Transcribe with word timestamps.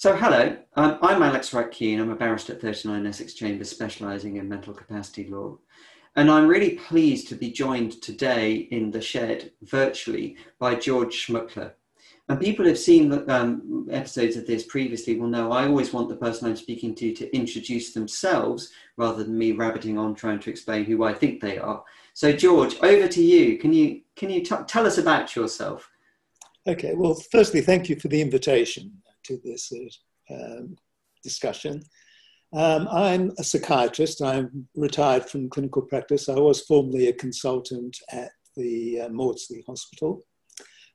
So, 0.00 0.14
hello, 0.14 0.56
um, 0.76 0.96
I'm 1.02 1.24
Alex 1.24 1.52
Ruck 1.52 1.72
Keene. 1.72 1.98
I'm 1.98 2.12
a 2.12 2.14
barrister 2.14 2.52
at 2.52 2.60
39 2.60 3.04
Essex 3.04 3.34
Chambers, 3.34 3.68
specialising 3.68 4.36
in 4.36 4.48
mental 4.48 4.72
capacity 4.72 5.26
law. 5.26 5.58
And 6.14 6.30
I'm 6.30 6.46
really 6.46 6.76
pleased 6.76 7.26
to 7.30 7.34
be 7.34 7.50
joined 7.50 8.00
today 8.00 8.68
in 8.70 8.92
the 8.92 9.00
shed 9.00 9.50
virtually 9.62 10.36
by 10.60 10.76
George 10.76 11.26
Szmukler. 11.26 11.72
And 12.28 12.38
people 12.38 12.64
who've 12.64 12.78
seen 12.78 13.28
um, 13.28 13.88
episodes 13.90 14.36
of 14.36 14.46
this 14.46 14.66
previously 14.66 15.18
will 15.18 15.26
know 15.26 15.50
I 15.50 15.66
always 15.66 15.92
want 15.92 16.08
the 16.08 16.14
person 16.14 16.46
I'm 16.46 16.54
speaking 16.54 16.94
to 16.94 17.12
to 17.14 17.36
introduce 17.36 17.92
themselves 17.92 18.70
rather 18.96 19.24
than 19.24 19.36
me 19.36 19.50
rabbiting 19.50 19.98
on 19.98 20.14
trying 20.14 20.38
to 20.38 20.50
explain 20.50 20.84
who 20.84 21.02
I 21.02 21.12
think 21.12 21.40
they 21.40 21.58
are. 21.58 21.82
So, 22.14 22.32
George, 22.32 22.76
over 22.82 23.08
to 23.08 23.20
you. 23.20 23.58
Can 23.58 23.72
you 23.72 24.02
can 24.14 24.30
you 24.30 24.44
t- 24.44 24.54
tell 24.68 24.86
us 24.86 24.98
about 24.98 25.34
yourself? 25.34 25.90
Okay. 26.68 26.94
Well, 26.94 27.16
firstly, 27.32 27.62
thank 27.62 27.88
you 27.88 27.96
for 27.96 28.06
the 28.06 28.20
invitation 28.20 28.92
to 29.24 29.40
this 29.44 29.72
um, 30.30 30.76
discussion. 31.22 31.82
Um, 32.54 32.88
I'm 32.90 33.32
a 33.38 33.44
psychiatrist. 33.44 34.22
I'm 34.22 34.68
retired 34.74 35.24
from 35.28 35.50
clinical 35.50 35.82
practice. 35.82 36.28
I 36.28 36.38
was 36.38 36.62
formerly 36.62 37.08
a 37.08 37.12
consultant 37.12 37.96
at 38.10 38.30
the 38.56 39.02
uh, 39.02 39.08
Maudsley 39.10 39.62
Hospital 39.66 40.24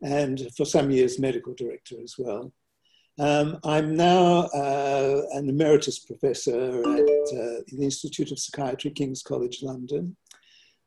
and 0.02 0.50
for 0.58 0.66
some 0.66 0.92
years 0.92 1.20
medical 1.20 1.54
director 1.54 1.96
as 2.04 2.16
well. 2.18 2.52
Um, 3.20 3.60
I'm 3.64 3.96
now 3.96 4.50
uh, 4.54 5.22
an 5.34 5.48
emeritus 5.48 6.00
professor 6.00 6.80
at 6.80 7.00
uh, 7.00 7.62
the 7.68 7.80
Institute 7.82 8.32
of 8.32 8.40
Psychiatry, 8.40 8.92
King's 8.92 9.22
College 9.22 9.62
London. 9.62 10.18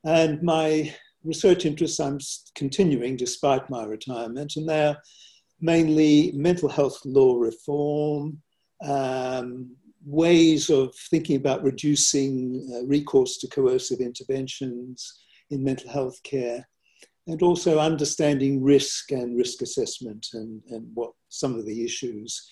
And 0.04 0.42
my 0.42 0.92
research 1.24 1.64
interests 1.64 2.00
I'm 2.00 2.18
continuing 2.54 3.16
despite 3.16 3.70
my 3.70 3.84
retirement, 3.84 4.56
and 4.56 4.68
they're 4.68 4.96
mainly 5.60 6.32
mental 6.34 6.68
health 6.68 6.98
law 7.04 7.36
reform, 7.36 8.40
um, 8.84 9.74
ways 10.04 10.70
of 10.70 10.94
thinking 11.10 11.36
about 11.36 11.62
reducing 11.62 12.68
uh, 12.74 12.86
recourse 12.86 13.38
to 13.38 13.48
coercive 13.48 14.00
interventions 14.00 15.20
in 15.50 15.64
mental 15.64 15.90
health 15.90 16.22
care, 16.22 16.68
and 17.26 17.42
also 17.42 17.78
understanding 17.78 18.62
risk 18.62 19.10
and 19.10 19.36
risk 19.36 19.62
assessment 19.62 20.26
and, 20.34 20.62
and 20.70 20.86
what 20.94 21.12
some 21.28 21.54
of 21.54 21.66
the 21.66 21.84
issues 21.84 22.48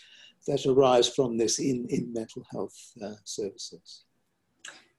that 0.46 0.66
arise 0.66 1.08
from 1.08 1.38
this 1.38 1.58
in, 1.58 1.86
in 1.88 2.12
mental 2.12 2.42
health 2.50 2.76
uh, 3.02 3.14
services. 3.24 4.04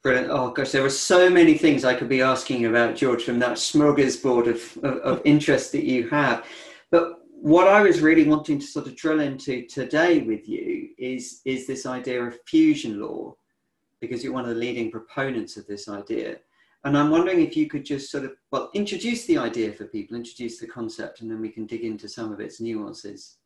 Brilliant. 0.02 0.30
Oh 0.30 0.52
gosh, 0.52 0.72
there 0.72 0.86
are 0.86 0.90
so 0.90 1.30
many 1.30 1.58
things 1.58 1.84
I 1.84 1.95
could 1.95 2.09
be 2.09 2.22
asking 2.22 2.66
about, 2.66 2.95
George, 2.95 3.23
from 3.23 3.40
that 3.40 3.53
smorgasbord 3.53 4.47
of, 4.47 4.84
of, 4.84 4.97
of 5.00 5.22
interest 5.25 5.72
that 5.72 5.84
you 5.84 6.08
have. 6.09 6.45
But 6.92 7.25
what 7.46 7.68
I 7.68 7.84
was 7.84 8.02
really 8.02 8.28
wanting 8.28 8.58
to 8.58 8.66
sort 8.66 8.88
of 8.88 8.96
drill 8.96 9.20
into 9.20 9.68
today 9.68 10.18
with 10.18 10.50
you 10.50 10.90
is, 10.98 11.42
is 11.46 11.68
this 11.68 11.86
idea 11.86 12.24
of 12.24 12.40
fusion 12.48 13.00
law, 13.00 13.36
because 14.02 14.24
you're 14.24 14.34
one 14.34 14.46
of 14.46 14.50
the 14.50 14.56
leading 14.56 14.90
proponents 14.90 15.56
of 15.56 15.68
this 15.68 15.88
idea. 15.88 16.38
And 16.86 16.98
I'm 16.98 17.12
wondering 17.12 17.42
if 17.42 17.56
you 17.56 17.68
could 17.68 17.86
just 17.86 18.10
sort 18.10 18.26
of, 18.26 18.32
well, 18.50 18.72
introduce 18.74 19.28
the 19.28 19.38
idea 19.38 19.72
for 19.74 19.86
people, 19.86 20.18
introduce 20.18 20.58
the 20.58 20.66
concept, 20.66 21.22
and 21.22 21.30
then 21.30 21.40
we 21.40 21.50
can 21.50 21.68
dig 21.68 21.82
into 21.84 22.10
some 22.10 22.34
of 22.34 22.40
its 22.40 22.60
nuances. 22.60 23.38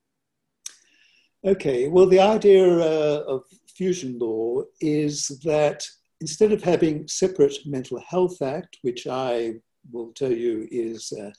Okay, 1.45 1.89
well, 1.89 2.05
the 2.05 2.21
idea 2.21 2.79
uh, 2.79 3.25
of 3.27 3.43
fusion 3.67 4.17
law 4.17 4.61
is 4.79 5.27
that 5.43 5.85
instead 6.21 6.53
of 6.53 6.63
having 6.63 7.05
separate 7.09 7.57
mental 7.65 7.99
health 7.99 8.41
act, 8.41 8.77
which 8.81 9.07
I 9.07 9.55
will 9.91 10.13
tell 10.13 10.31
you 10.31 10.69
is 10.71 11.11
uh, 11.21 11.31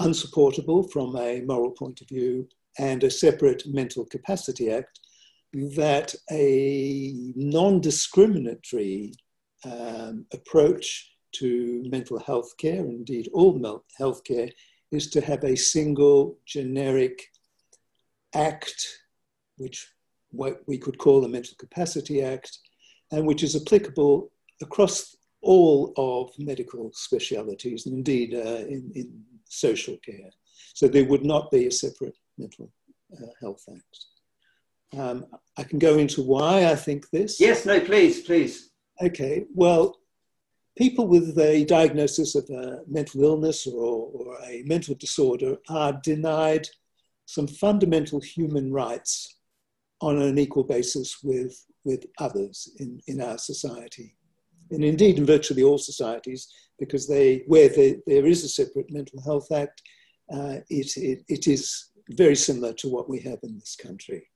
unsupportable 0.00 0.82
from 0.82 1.16
a 1.16 1.42
moral 1.42 1.70
point 1.70 2.00
of 2.00 2.08
view, 2.08 2.48
and 2.78 3.04
a 3.04 3.10
separate 3.10 3.62
mental 3.66 4.04
capacity 4.06 4.70
act, 4.70 5.00
that 5.52 6.14
a 6.30 7.32
non-discriminatory 7.36 9.12
um, 9.64 10.24
approach 10.32 11.16
to 11.32 11.82
mental 11.88 12.18
health 12.18 12.56
care, 12.58 12.84
indeed 12.84 13.28
all 13.32 13.84
health 13.98 14.24
care, 14.24 14.48
is 14.90 15.10
to 15.10 15.20
have 15.20 15.44
a 15.44 15.56
single 15.56 16.38
generic 16.46 17.28
act, 18.34 18.86
which 19.58 19.86
what 20.30 20.60
we 20.66 20.78
could 20.78 20.98
call 20.98 21.24
a 21.24 21.28
mental 21.28 21.54
capacity 21.58 22.22
act, 22.22 22.58
and 23.12 23.26
which 23.26 23.42
is 23.42 23.56
applicable 23.56 24.30
across 24.62 25.16
all 25.42 25.92
of 25.96 26.30
medical 26.38 26.90
specialities, 26.92 27.86
and 27.86 27.94
indeed 27.96 28.34
uh, 28.34 28.64
in, 28.74 28.90
in, 28.94 29.22
social 29.50 29.96
care. 30.04 30.30
So 30.74 30.88
there 30.88 31.04
would 31.04 31.24
not 31.24 31.50
be 31.50 31.66
a 31.66 31.70
separate 31.70 32.16
mental 32.38 32.72
uh, 33.12 33.26
health 33.40 33.64
act. 33.70 33.98
Um, 34.98 35.26
I 35.56 35.62
can 35.62 35.78
go 35.78 35.98
into 35.98 36.22
why 36.22 36.66
I 36.66 36.74
think 36.74 37.10
this. 37.10 37.40
Yes, 37.40 37.66
no, 37.66 37.80
please, 37.80 38.22
please. 38.22 38.70
Okay, 39.02 39.44
well, 39.54 39.98
people 40.76 41.06
with 41.06 41.38
a 41.38 41.64
diagnosis 41.64 42.34
of 42.34 42.48
a 42.50 42.80
mental 42.86 43.22
illness 43.22 43.66
or, 43.66 44.10
or 44.12 44.36
a 44.44 44.62
mental 44.66 44.94
disorder 44.94 45.56
are 45.68 46.00
denied 46.02 46.66
some 47.26 47.46
fundamental 47.46 48.20
human 48.20 48.72
rights 48.72 49.36
on 50.00 50.20
an 50.20 50.38
equal 50.38 50.64
basis 50.64 51.18
with, 51.22 51.64
with 51.84 52.04
others 52.18 52.72
in, 52.78 53.00
in 53.06 53.20
our 53.20 53.38
society. 53.38 54.16
And 54.70 54.84
indeed, 54.84 55.18
in 55.18 55.26
virtually 55.26 55.62
all 55.62 55.78
societies, 55.78 56.52
because 56.80 57.06
they, 57.06 57.44
where 57.46 57.68
they, 57.68 57.98
there 58.06 58.26
is 58.26 58.42
a 58.42 58.48
separate 58.48 58.90
mental 58.90 59.22
health 59.22 59.52
act, 59.52 59.82
uh, 60.32 60.56
it, 60.68 60.96
it, 60.96 61.22
it 61.28 61.46
is 61.46 61.90
very 62.10 62.34
similar 62.34 62.72
to 62.72 62.88
what 62.88 63.08
we 63.08 63.20
have 63.20 63.38
in 63.44 63.56
this 63.58 63.76
country. 63.76 64.26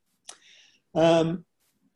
Um, 0.95 1.45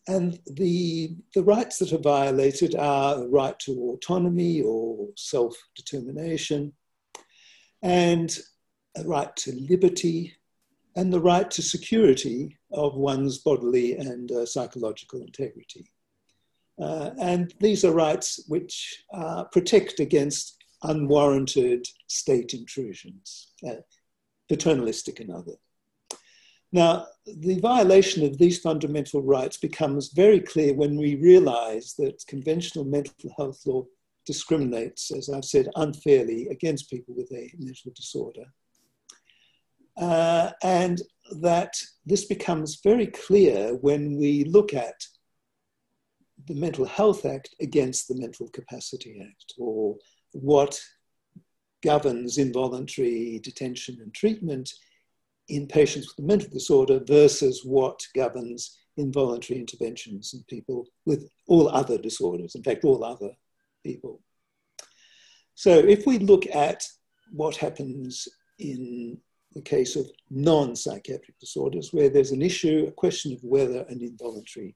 and 0.09 0.41
the, 0.47 1.15
the 1.35 1.45
rights 1.45 1.79
that 1.79 1.93
are 1.93 1.99
violated 1.99 2.75
are 2.75 3.21
the 3.21 3.29
right 3.29 3.57
to 3.61 3.73
autonomy 3.95 4.63
or 4.63 5.09
self 5.17 5.55
determination, 5.77 6.73
and 7.83 8.37
a 8.97 9.05
right 9.05 9.37
to 9.37 9.53
liberty, 9.69 10.35
and 10.97 11.13
the 11.13 11.21
right 11.21 11.49
to 11.51 11.63
security 11.63 12.57
of 12.73 12.97
one's 12.97 13.39
bodily 13.39 13.97
and 13.97 14.33
uh, 14.33 14.47
psychological 14.47 15.21
integrity. 15.21 15.93
Uh, 16.81 17.11
and 17.21 17.55
these 17.61 17.85
are 17.85 17.93
rights 17.93 18.45
which 18.49 19.05
uh, 19.13 19.45
protect 19.45 20.01
against 20.01 20.57
unwarranted 20.85 21.87
state 22.07 22.55
intrusions, 22.55 23.53
uh, 23.69 23.75
paternalistic 24.49 25.21
and 25.21 25.31
other. 25.31 25.55
Now, 26.71 27.07
the 27.27 27.59
violation 27.61 28.25
of 28.25 28.37
these 28.37 28.59
fundamental 28.59 29.23
rights 29.23 29.57
becomes 29.57 30.13
very 30.13 30.41
clear 30.41 30.75
when 30.75 30.97
we 30.97 31.17
realize 31.17 31.95
that 31.99 32.25
conventional 32.29 32.85
mental 32.85 33.33
health 33.37 33.61
law 33.67 33.85
discriminates, 34.27 35.11
as 35.11 35.31
I've 35.31 35.47
said, 35.47 35.69
unfairly 35.77 36.49
against 36.49 36.91
people 36.91 37.15
with 37.15 37.33
a 37.33 37.51
mental 37.59 37.91
disorder. 37.97 38.45
Uh, 39.97 40.51
and 40.63 41.01
that 41.41 41.75
this 42.05 42.27
becomes 42.27 42.81
very 42.85 43.07
clear 43.07 43.75
when 43.77 44.17
we 44.17 44.45
look 44.45 44.75
at 44.75 44.95
the 46.47 46.55
Mental 46.55 46.85
Health 46.85 47.25
Act 47.27 47.55
against 47.61 48.09
the 48.09 48.17
Mental 48.17 48.49
Capacity 48.49 49.21
Act, 49.21 49.55
or 49.59 49.97
what 50.33 50.81
governs 51.83 52.39
involuntary 52.39 53.41
detention 53.43 53.99
and 54.01 54.13
treatment 54.15 54.73
in 55.49 55.67
patients 55.67 56.09
with 56.09 56.25
a 56.25 56.29
mental 56.29 56.49
disorder 56.51 57.01
versus 57.07 57.63
what 57.65 58.01
governs 58.15 58.79
involuntary 58.97 59.59
interventions 59.59 60.35
in 60.35 60.43
people 60.49 60.87
with 61.07 61.31
all 61.47 61.69
other 61.69 61.97
disorders, 61.97 62.55
in 62.55 62.63
fact, 62.63 62.85
all 62.85 63.05
other 63.05 63.31
people. 63.85 64.21
So 65.55 65.71
if 65.79 66.07
we 66.07 66.19
look 66.19 66.47
at 66.55 66.85
what 67.33 67.57
happens 67.57 68.29
in 68.59 69.19
the 69.53 69.63
case 69.63 69.97
of 69.97 70.11
non 70.31 70.77
psychiatric 70.77 71.39
disorders, 71.39 71.93
where 71.93 72.09
there's 72.09 72.33
an 72.33 72.43
issue, 72.43 72.87
a 72.87 72.93
question 72.93 73.33
of 73.33 73.43
whether 73.43 73.81
an 73.89 74.03
involuntary 74.03 74.75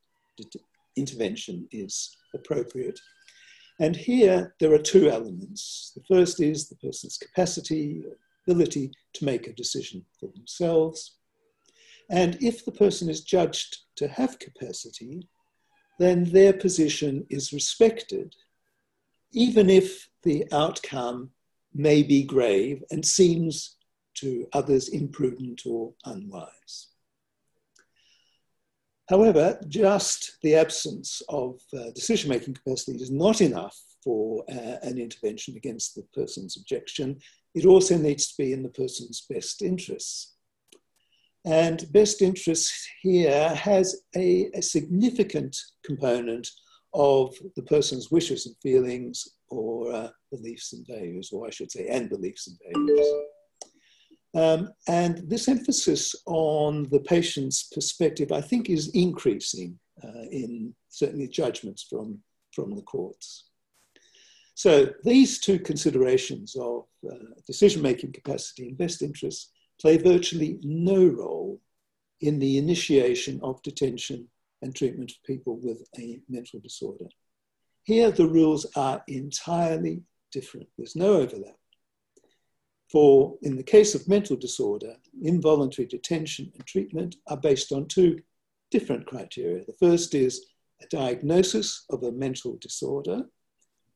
intervention 0.97 1.69
is 1.71 2.17
appropriate. 2.35 3.01
And 3.81 3.97
here 3.97 4.55
there 4.61 4.73
are 4.73 4.79
two 4.79 5.09
elements. 5.09 5.93
The 5.95 6.03
first 6.15 6.41
is 6.41 6.69
the 6.69 6.77
person's 6.77 7.19
capacity 7.19 8.05
ability 8.47 8.93
to 9.15 9.25
make 9.25 9.47
a 9.47 9.53
decision 9.53 10.05
for 10.19 10.29
themselves. 10.35 11.17
And 12.11 12.37
if 12.43 12.65
the 12.65 12.73
person 12.73 13.09
is 13.09 13.23
judged 13.23 13.79
to 13.97 14.09
have 14.09 14.39
capacity, 14.39 15.29
then 15.99 16.25
their 16.25 16.53
position 16.53 17.27
is 17.31 17.53
respected, 17.53 18.35
even 19.33 19.71
if 19.71 20.09
the 20.23 20.45
outcome 20.53 21.31
may 21.75 22.03
be 22.03 22.23
grave 22.23 22.83
and 22.91 23.05
seems 23.05 23.77
to 24.15 24.47
others 24.53 24.89
imprudent 24.89 25.63
or 25.67 25.93
unwise. 26.05 26.89
However, 29.13 29.61
just 29.69 30.39
the 30.43 30.55
absence 30.55 31.23
of 31.29 31.61
uh, 31.77 31.91
decision 31.95 32.31
making 32.31 32.55
capacity 32.55 32.97
is 32.97 33.11
not 33.11 33.41
enough 33.41 33.79
for 34.03 34.45
uh, 34.49 34.77
an 34.83 34.99
intervention 34.99 35.57
against 35.57 35.95
the 35.95 36.03
person's 36.15 36.57
objection 36.57 37.21
it 37.55 37.67
also 37.67 37.97
needs 37.97 38.29
to 38.29 38.43
be 38.43 38.53
in 38.53 38.63
the 38.63 38.71
person's 38.71 39.27
best 39.29 39.63
interests. 39.63 40.35
And 41.45 41.85
best 41.93 42.23
interests 42.23 42.89
here 43.03 43.49
has 43.51 44.03
a, 44.17 44.49
a 44.55 44.63
significant 44.63 45.57
component 45.85 46.49
of 46.95 47.35
the 47.57 47.63
person's 47.63 48.11
wishes 48.11 48.47
and 48.47 48.57
feelings 48.63 49.27
or 49.49 49.93
uh, 49.93 50.09
beliefs 50.31 50.73
and 50.73 50.87
values, 50.87 51.31
or 51.33 51.47
I 51.47 51.51
should 51.51 51.71
say, 51.71 51.89
and 51.89 52.09
beliefs 52.09 52.47
and 52.47 52.59
values. 52.73 53.07
Um, 54.35 54.71
and 54.89 55.19
this 55.29 55.49
emphasis 55.49 56.15
on 56.27 56.89
the 56.91 57.01
patient's 57.01 57.65
perspective, 57.65 58.33
I 58.33 58.41
think, 58.41 58.71
is 58.71 58.89
increasing 58.95 59.79
uh, 60.03 60.27
in 60.31 60.75
certainly 60.89 61.29
judgments 61.29 61.87
from, 61.89 62.19
from 62.55 62.75
the 62.75 62.83
courts. 62.83 63.51
So 64.55 64.91
these 65.05 65.39
two 65.39 65.59
considerations 65.59 66.57
of 66.57 66.85
uh, 67.11 67.15
decision-making 67.47 68.13
capacity 68.13 68.69
and 68.69 68.79
best 68.79 69.03
interests 69.03 69.51
play 69.81 69.97
virtually 69.97 70.59
no 70.63 71.07
role 71.07 71.61
in 72.21 72.39
the 72.39 72.59
initiation 72.59 73.41
of 73.43 73.63
detention 73.63 74.29
and 74.63 74.75
treatment 74.75 75.11
of 75.11 75.23
people 75.25 75.59
with 75.61 75.83
a 75.99 76.21
mental 76.29 76.61
disorder. 76.61 77.07
Here, 77.85 78.11
the 78.13 78.29
rules 78.29 78.65
are 78.77 79.03
entirely 79.09 80.03
different. 80.31 80.69
There's 80.79 80.95
no 80.95 81.15
overlap. 81.15 81.57
For, 82.93 83.39
in 83.41 83.57
the 83.57 83.63
case 83.63 83.95
of 83.95 84.07
mental 84.07 84.37
disorder, 84.37 84.97
involuntary 85.23 85.89
detention 85.89 86.53
and 86.55 86.67
treatment 86.67 87.17
are 87.29 87.39
based 87.39 87.73
on 87.73 87.87
two 87.87 88.21
different 88.71 89.07
criteria. 89.07 89.65
The 89.65 89.73
first 89.81 90.15
is 90.15 90.45
a 90.83 90.87
diagnosis 90.89 91.87
of 91.89 92.03
a 92.03 92.13
mental 92.13 92.59
disorder, 92.61 93.25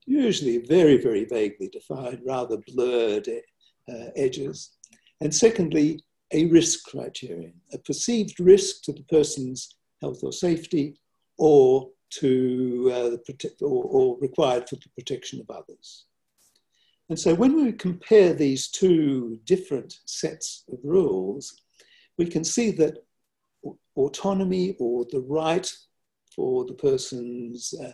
usually 0.06 0.58
very, 0.58 0.96
very 0.96 1.26
vaguely 1.26 1.68
defined, 1.68 2.22
rather 2.24 2.56
blurred 2.68 3.28
uh, 3.28 4.06
edges. 4.16 4.70
And 5.20 5.34
secondly, 5.34 6.00
a 6.32 6.46
risk 6.46 6.84
criterion, 6.84 7.54
a 7.74 7.78
perceived 7.78 8.40
risk 8.40 8.82
to 8.84 8.92
the 8.92 9.04
person's 9.04 9.76
health 10.00 10.20
or 10.22 10.32
safety 10.32 10.98
or 11.36 11.90
to 12.10 12.90
uh, 12.92 13.64
or, 13.64 13.84
or 13.84 14.18
required 14.20 14.68
for 14.68 14.76
the 14.76 14.88
protection 14.96 15.40
of 15.40 15.50
others. 15.50 16.06
And 17.08 17.18
so 17.18 17.34
when 17.34 17.62
we 17.62 17.72
compare 17.72 18.32
these 18.32 18.68
two 18.68 19.38
different 19.44 19.94
sets 20.06 20.64
of 20.72 20.78
rules, 20.82 21.62
we 22.18 22.26
can 22.26 22.42
see 22.44 22.70
that 22.72 22.98
autonomy 23.96 24.76
or 24.80 25.06
the 25.10 25.20
right 25.20 25.70
for 26.34 26.64
the 26.64 26.74
person's 26.74 27.72
uh, 27.80 27.92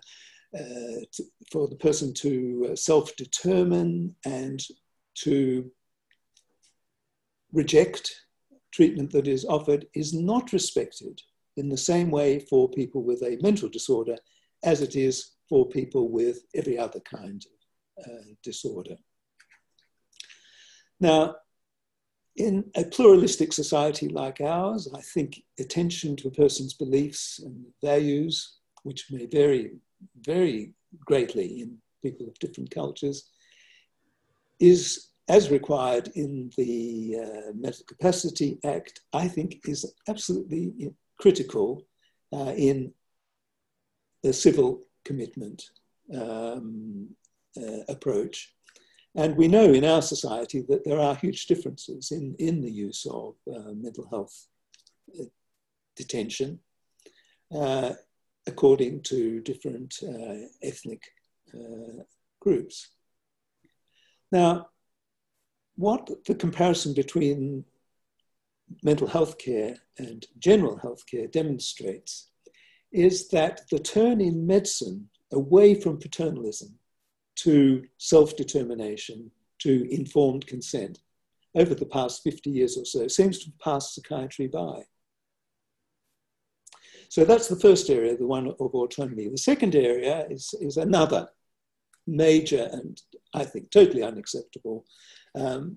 uh, 0.54 1.00
to, 1.12 1.24
for 1.50 1.66
the 1.66 1.76
person 1.76 2.12
to 2.12 2.68
uh, 2.70 2.76
self-determine 2.76 4.14
and 4.26 4.60
to 5.14 5.70
reject 7.52 8.14
treatment 8.70 9.10
that 9.12 9.26
is 9.26 9.46
offered 9.46 9.86
is 9.94 10.12
not 10.12 10.52
respected 10.52 11.18
in 11.56 11.70
the 11.70 11.76
same 11.76 12.10
way 12.10 12.38
for 12.38 12.68
people 12.68 13.02
with 13.02 13.22
a 13.22 13.38
mental 13.40 13.68
disorder 13.68 14.16
as 14.62 14.82
it 14.82 14.94
is 14.94 15.32
for 15.48 15.66
people 15.68 16.10
with 16.10 16.42
every 16.54 16.78
other 16.78 17.00
kind 17.00 17.42
of 17.46 17.61
disorder. 18.42 18.96
Now, 21.00 21.36
in 22.36 22.70
a 22.76 22.84
pluralistic 22.84 23.52
society 23.52 24.08
like 24.08 24.40
ours, 24.40 24.88
I 24.94 25.00
think 25.00 25.42
attention 25.58 26.16
to 26.16 26.28
a 26.28 26.32
person's 26.32 26.74
beliefs 26.74 27.40
and 27.40 27.66
values, 27.82 28.58
which 28.84 29.10
may 29.10 29.26
vary 29.26 29.72
very 30.20 30.72
greatly 31.04 31.60
in 31.60 31.78
people 32.02 32.26
of 32.26 32.38
different 32.38 32.70
cultures, 32.70 33.28
is 34.60 35.08
as 35.28 35.50
required 35.50 36.08
in 36.14 36.50
the 36.56 37.16
uh, 37.22 37.52
Mental 37.54 37.84
Capacity 37.86 38.58
Act, 38.64 39.00
I 39.12 39.28
think 39.28 39.60
is 39.66 39.92
absolutely 40.08 40.92
critical 41.20 41.86
uh, 42.32 42.52
in 42.56 42.92
the 44.22 44.32
civil 44.32 44.82
commitment 45.04 45.70
um, 46.14 47.08
uh, 47.10 47.21
approach. 47.88 48.54
And 49.14 49.36
we 49.36 49.46
know 49.46 49.72
in 49.72 49.84
our 49.84 50.00
society 50.00 50.62
that 50.68 50.84
there 50.84 50.98
are 50.98 51.14
huge 51.14 51.46
differences 51.46 52.12
in, 52.12 52.34
in 52.38 52.62
the 52.62 52.70
use 52.70 53.06
of 53.06 53.34
uh, 53.46 53.72
mental 53.74 54.06
health 54.08 54.46
uh, 55.20 55.24
detention 55.96 56.60
uh, 57.54 57.92
according 58.46 59.02
to 59.02 59.40
different 59.40 59.94
uh, 60.02 60.46
ethnic 60.62 61.02
groups. 62.40 62.88
Now, 64.32 64.68
what 65.76 66.08
the 66.26 66.34
comparison 66.34 66.94
between 66.94 67.64
mental 68.82 69.06
health 69.06 69.36
care 69.36 69.76
and 69.98 70.26
general 70.38 70.78
health 70.78 71.04
care 71.06 71.26
demonstrates 71.26 72.30
is 72.90 73.28
that 73.28 73.68
the 73.70 73.78
turn 73.78 74.22
in 74.22 74.46
medicine 74.46 75.10
away 75.30 75.74
from 75.74 75.98
paternalism 75.98 76.78
to 77.36 77.84
self 77.98 78.36
determination, 78.36 79.30
to 79.60 79.86
informed 79.92 80.46
consent, 80.46 81.00
over 81.54 81.74
the 81.74 81.86
past 81.86 82.22
50 82.22 82.50
years 82.50 82.76
or 82.76 82.84
so, 82.84 83.06
seems 83.08 83.38
to 83.40 83.46
have 83.46 83.58
passed 83.58 83.94
psychiatry 83.94 84.46
by. 84.46 84.82
So 87.08 87.24
that's 87.24 87.48
the 87.48 87.56
first 87.56 87.90
area, 87.90 88.16
the 88.16 88.26
one 88.26 88.46
of 88.46 88.56
autonomy. 88.58 89.28
The 89.28 89.36
second 89.36 89.74
area 89.74 90.26
is, 90.30 90.54
is 90.60 90.78
another 90.78 91.28
major 92.06 92.68
and 92.72 93.00
I 93.34 93.44
think 93.44 93.70
totally 93.70 94.02
unacceptable 94.02 94.84
um, 95.34 95.76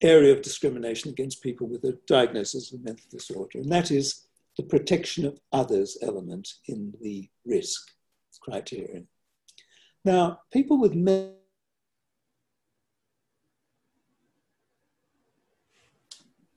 area 0.00 0.32
of 0.32 0.42
discrimination 0.42 1.10
against 1.10 1.42
people 1.42 1.66
with 1.66 1.84
a 1.84 1.98
diagnosis 2.06 2.72
of 2.72 2.84
mental 2.84 3.06
disorder, 3.10 3.58
and 3.58 3.70
that 3.72 3.90
is 3.90 4.26
the 4.56 4.62
protection 4.62 5.24
of 5.24 5.40
others 5.52 5.98
element 6.02 6.48
in 6.66 6.92
the 7.00 7.28
risk 7.44 7.90
criterion. 8.40 9.06
Now, 10.08 10.40
people 10.50 10.78
with 10.80 10.94
mental 10.94 11.34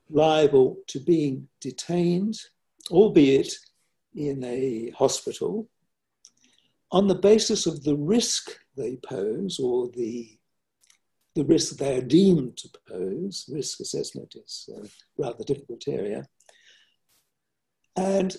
liable 0.10 0.78
to 0.88 1.02
being 1.02 1.50
detained, 1.60 2.40
albeit 2.90 3.54
in 4.16 4.42
a 4.46 4.92
hospital, 4.92 5.68
on 6.94 7.10
the 7.10 7.16
basis 7.16 7.66
of 7.66 7.84
the 7.84 7.98
risk 7.98 8.58
they 8.78 8.96
pose 8.96 9.60
or 9.60 9.90
the 9.90 10.38
the 11.36 11.44
risk 11.44 11.76
they 11.76 11.98
are 11.98 12.08
deemed 12.20 12.56
to 12.56 12.70
pose. 12.88 13.50
Risk 13.52 13.82
assessment 13.82 14.34
is 14.36 14.70
a 14.78 14.88
rather 15.22 15.44
difficult 15.44 15.90
area. 15.90 16.26
And 17.98 18.38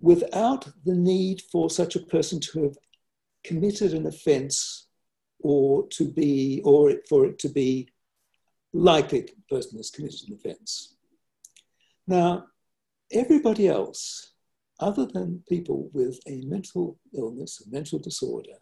without 0.00 0.68
the 0.84 0.94
need 0.94 1.42
for 1.50 1.70
such 1.70 1.96
a 1.96 2.06
person 2.14 2.38
to 2.38 2.62
have 2.62 2.76
committed 3.44 3.92
an 3.92 4.06
offence 4.06 4.88
or 5.40 5.86
to 5.88 6.10
be, 6.10 6.60
or 6.64 6.92
for 7.08 7.26
it 7.26 7.38
to 7.40 7.48
be 7.48 7.88
likely 8.72 9.20
the 9.20 9.54
person 9.54 9.78
has 9.78 9.90
committed 9.90 10.28
an 10.28 10.34
offence. 10.34 10.96
Now, 12.06 12.46
everybody 13.12 13.68
else, 13.68 14.32
other 14.80 15.06
than 15.06 15.44
people 15.48 15.90
with 15.92 16.18
a 16.26 16.42
mental 16.46 16.98
illness, 17.16 17.62
a 17.64 17.70
mental 17.70 17.98
disorder, 17.98 18.58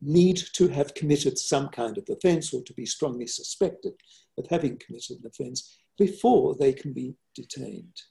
need 0.00 0.40
to 0.54 0.68
have 0.68 0.94
committed 0.94 1.38
some 1.38 1.68
kind 1.68 1.96
of 1.96 2.08
offence 2.10 2.52
or 2.52 2.62
to 2.64 2.74
be 2.74 2.84
strongly 2.84 3.26
suspected 3.26 3.94
of 4.36 4.46
having 4.48 4.76
committed 4.84 5.18
an 5.18 5.26
offence 5.26 5.78
before 5.96 6.56
they 6.58 6.72
can 6.72 6.92
be 6.92 7.14
detained. 7.34 8.02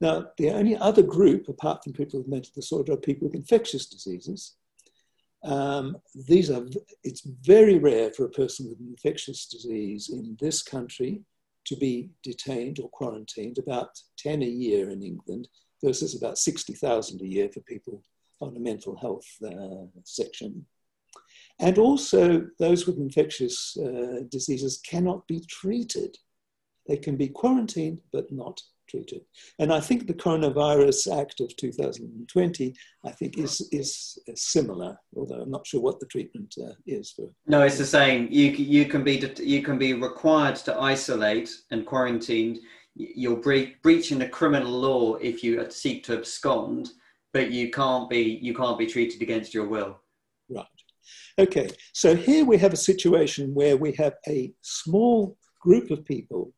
Now, 0.00 0.30
the 0.38 0.50
only 0.50 0.76
other 0.76 1.02
group, 1.02 1.48
apart 1.48 1.84
from 1.84 1.92
people 1.92 2.18
with 2.18 2.28
mental 2.28 2.50
disorder, 2.54 2.94
are 2.94 2.96
people 2.96 3.28
with 3.28 3.36
infectious 3.36 3.86
diseases. 3.86 4.56
Um, 5.44 5.96
these 6.28 6.50
are, 6.50 6.64
it's 7.02 7.22
very 7.22 7.78
rare 7.78 8.12
for 8.12 8.24
a 8.24 8.30
person 8.30 8.68
with 8.68 8.78
an 8.78 8.88
infectious 8.88 9.46
disease 9.46 10.10
in 10.10 10.36
this 10.40 10.62
country 10.62 11.22
to 11.64 11.76
be 11.76 12.10
detained 12.22 12.78
or 12.80 12.88
quarantined, 12.90 13.58
about 13.58 13.90
10 14.18 14.42
a 14.42 14.46
year 14.46 14.90
in 14.90 15.02
England 15.02 15.48
versus 15.82 16.14
about 16.14 16.38
60,000 16.38 17.20
a 17.20 17.26
year 17.26 17.48
for 17.52 17.60
people 17.60 18.02
on 18.40 18.56
a 18.56 18.60
mental 18.60 18.96
health 18.96 19.26
uh, 19.44 19.86
section. 20.04 20.66
And 21.58 21.78
also, 21.78 22.46
those 22.58 22.86
with 22.86 22.98
infectious 22.98 23.76
uh, 23.76 24.22
diseases 24.28 24.80
cannot 24.84 25.26
be 25.28 25.40
treated. 25.48 26.16
They 26.88 26.96
can 26.96 27.16
be 27.16 27.28
quarantined, 27.28 28.00
but 28.12 28.32
not 28.32 28.60
treated. 28.88 29.22
And 29.58 29.72
I 29.72 29.80
think 29.80 30.06
the 30.06 30.14
Coronavirus 30.14 31.20
Act 31.20 31.40
of 31.40 31.54
2020, 31.56 32.74
I 33.04 33.10
think, 33.10 33.38
is, 33.38 33.68
is 33.72 34.18
similar, 34.34 34.96
although 35.16 35.40
I'm 35.40 35.50
not 35.50 35.66
sure 35.66 35.80
what 35.80 36.00
the 36.00 36.06
treatment 36.06 36.54
uh, 36.62 36.72
is 36.86 37.10
for. 37.10 37.30
No, 37.46 37.62
it's 37.62 37.78
the 37.78 37.86
same. 37.86 38.28
You, 38.30 38.50
you, 38.50 38.86
can 38.86 39.04
be, 39.04 39.22
you 39.38 39.62
can 39.62 39.78
be 39.78 39.94
required 39.94 40.56
to 40.56 40.78
isolate 40.78 41.50
and 41.70 41.86
quarantined. 41.86 42.58
You're 42.94 43.36
bre- 43.36 43.74
breaching 43.82 44.18
the 44.18 44.28
criminal 44.28 44.72
law 44.72 45.14
if 45.16 45.42
you 45.42 45.64
seek 45.70 46.04
to 46.04 46.18
abscond, 46.18 46.90
but 47.32 47.50
you 47.50 47.70
can't 47.70 48.10
be, 48.10 48.38
you 48.42 48.54
can't 48.54 48.78
be 48.78 48.86
treated 48.86 49.22
against 49.22 49.54
your 49.54 49.66
will. 49.66 50.00
Right. 50.48 50.66
Okay, 51.38 51.70
so 51.92 52.14
here 52.14 52.44
we 52.44 52.58
have 52.58 52.72
a 52.72 52.76
situation 52.76 53.54
where 53.54 53.76
we 53.76 53.92
have 53.92 54.14
a 54.28 54.52
small 54.60 55.36
group 55.62 55.90
of 55.90 56.04
people 56.04 56.52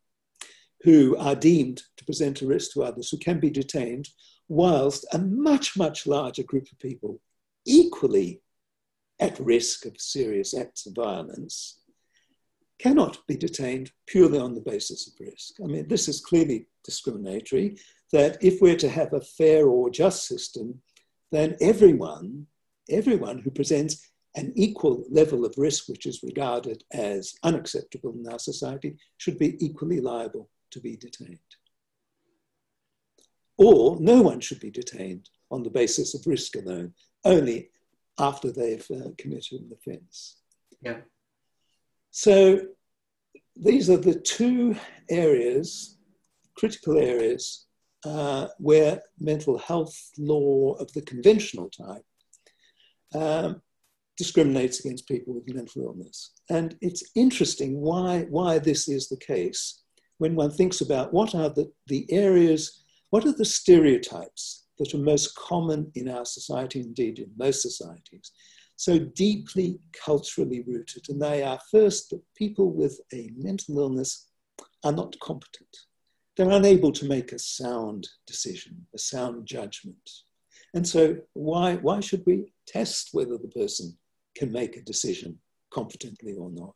who 0.83 1.16
are 1.16 1.35
deemed 1.35 1.83
to 2.04 2.06
present 2.06 2.42
a 2.42 2.46
risk 2.46 2.73
to 2.73 2.82
others 2.82 3.11
who 3.11 3.16
can 3.16 3.40
be 3.40 3.50
detained, 3.50 4.08
whilst 4.49 5.06
a 5.12 5.18
much, 5.18 5.76
much 5.76 6.06
larger 6.06 6.42
group 6.42 6.66
of 6.70 6.78
people 6.78 7.20
equally 7.66 8.42
at 9.20 9.38
risk 9.40 9.87
of 9.87 9.99
serious 9.99 10.54
acts 10.54 10.87
of 10.87 10.94
violence 10.94 11.80
cannot 12.78 13.18
be 13.26 13.37
detained 13.37 13.90
purely 14.06 14.38
on 14.38 14.54
the 14.54 14.61
basis 14.61 15.06
of 15.06 15.14
risk. 15.20 15.54
I 15.62 15.66
mean, 15.66 15.88
this 15.88 16.08
is 16.08 16.20
clearly 16.20 16.66
discriminatory, 16.84 17.78
that 18.12 18.37
if 18.42 18.61
we're 18.61 18.76
to 18.76 18.88
have 18.88 19.12
a 19.12 19.20
fair 19.20 19.66
or 19.66 19.88
just 19.88 20.26
system, 20.26 20.80
then 21.32 21.56
everyone, 21.61 22.46
everyone 22.90 23.38
who 23.38 23.50
presents 23.50 24.11
an 24.37 24.52
equal 24.56 25.04
level 25.11 25.44
of 25.44 25.54
risk, 25.56 25.88
which 25.88 26.06
is 26.06 26.23
regarded 26.23 26.82
as 26.92 27.34
unacceptable 27.44 28.12
in 28.18 28.28
our 28.30 28.38
society, 28.38 28.96
should 29.16 29.38
be 29.38 29.56
equally 29.64 30.00
liable 30.00 30.50
to 30.73 30.80
be 30.80 30.96
detained. 30.96 31.38
Or 33.56 33.99
no 34.00 34.23
one 34.23 34.40
should 34.40 34.61
be 34.61 34.70
detained 34.70 35.28
on 35.50 35.62
the 35.62 35.70
basis 35.70 36.14
of 36.14 36.26
risk 36.26 36.56
alone, 36.56 36.94
only 37.25 37.70
after 38.18 38.50
they've 38.50 38.87
uh, 38.90 39.11
committed 39.18 39.61
an 39.61 39.70
offence. 39.73 40.40
Yeah. 40.80 40.99
So 42.11 42.61
these 43.56 43.88
are 43.90 43.96
the 43.96 44.18
two 44.18 44.76
areas, 45.08 45.99
critical 46.56 46.99
areas, 46.99 47.66
uh, 48.04 48.49
where 48.58 49.02
mental 49.18 49.58
health 49.58 49.96
law 50.18 50.75
of 50.75 50.92
the 50.92 51.02
conventional 51.02 51.70
type 51.70 52.04
um, 53.14 53.62
discriminates 54.16 54.80
against 54.80 55.08
people 55.08 55.34
with 55.34 55.52
mental 55.52 55.82
illness. 55.82 56.32
And 56.50 56.76
it's 56.80 57.11
interesting 57.14 57.80
why, 57.80 58.26
why 58.28 58.58
this 58.58 58.88
is 58.88 59.08
the 59.08 59.16
case 59.16 59.82
when 60.18 60.37
one 60.37 60.50
thinks 60.50 60.80
about 60.80 61.12
what 61.12 61.34
are 61.34 61.49
the, 61.49 61.70
the 61.88 62.06
areas, 62.12 62.83
what 63.14 63.25
are 63.25 63.33
the 63.33 63.44
stereotypes 63.44 64.64
that 64.76 64.92
are 64.92 64.99
most 64.99 65.37
common 65.37 65.88
in 65.94 66.09
our 66.09 66.25
society, 66.25 66.80
indeed 66.80 67.21
in 67.21 67.30
most 67.38 67.62
societies, 67.62 68.33
so 68.75 68.99
deeply 68.99 69.78
culturally 70.04 70.64
rooted. 70.66 71.09
And 71.09 71.23
they 71.23 71.44
are 71.44 71.61
first 71.71 72.11
that 72.11 72.21
people 72.35 72.73
with 72.73 73.00
a 73.12 73.30
mental 73.37 73.78
illness 73.78 74.30
are 74.83 74.90
not 74.90 75.14
competent. 75.21 75.76
They're 76.37 76.50
unable 76.50 76.90
to 76.90 77.06
make 77.06 77.30
a 77.30 77.38
sound 77.38 78.09
decision, 78.26 78.85
a 78.92 78.99
sound 78.99 79.47
judgment. 79.47 80.11
And 80.75 80.85
so, 80.85 81.16
why, 81.35 81.76
why 81.76 82.00
should 82.00 82.25
we 82.26 82.52
test 82.66 83.11
whether 83.12 83.38
the 83.38 83.54
person 83.61 83.97
can 84.35 84.50
make 84.50 84.76
a 84.76 84.83
decision 84.83 85.38
competently 85.73 86.35
or 86.35 86.50
not? 86.50 86.75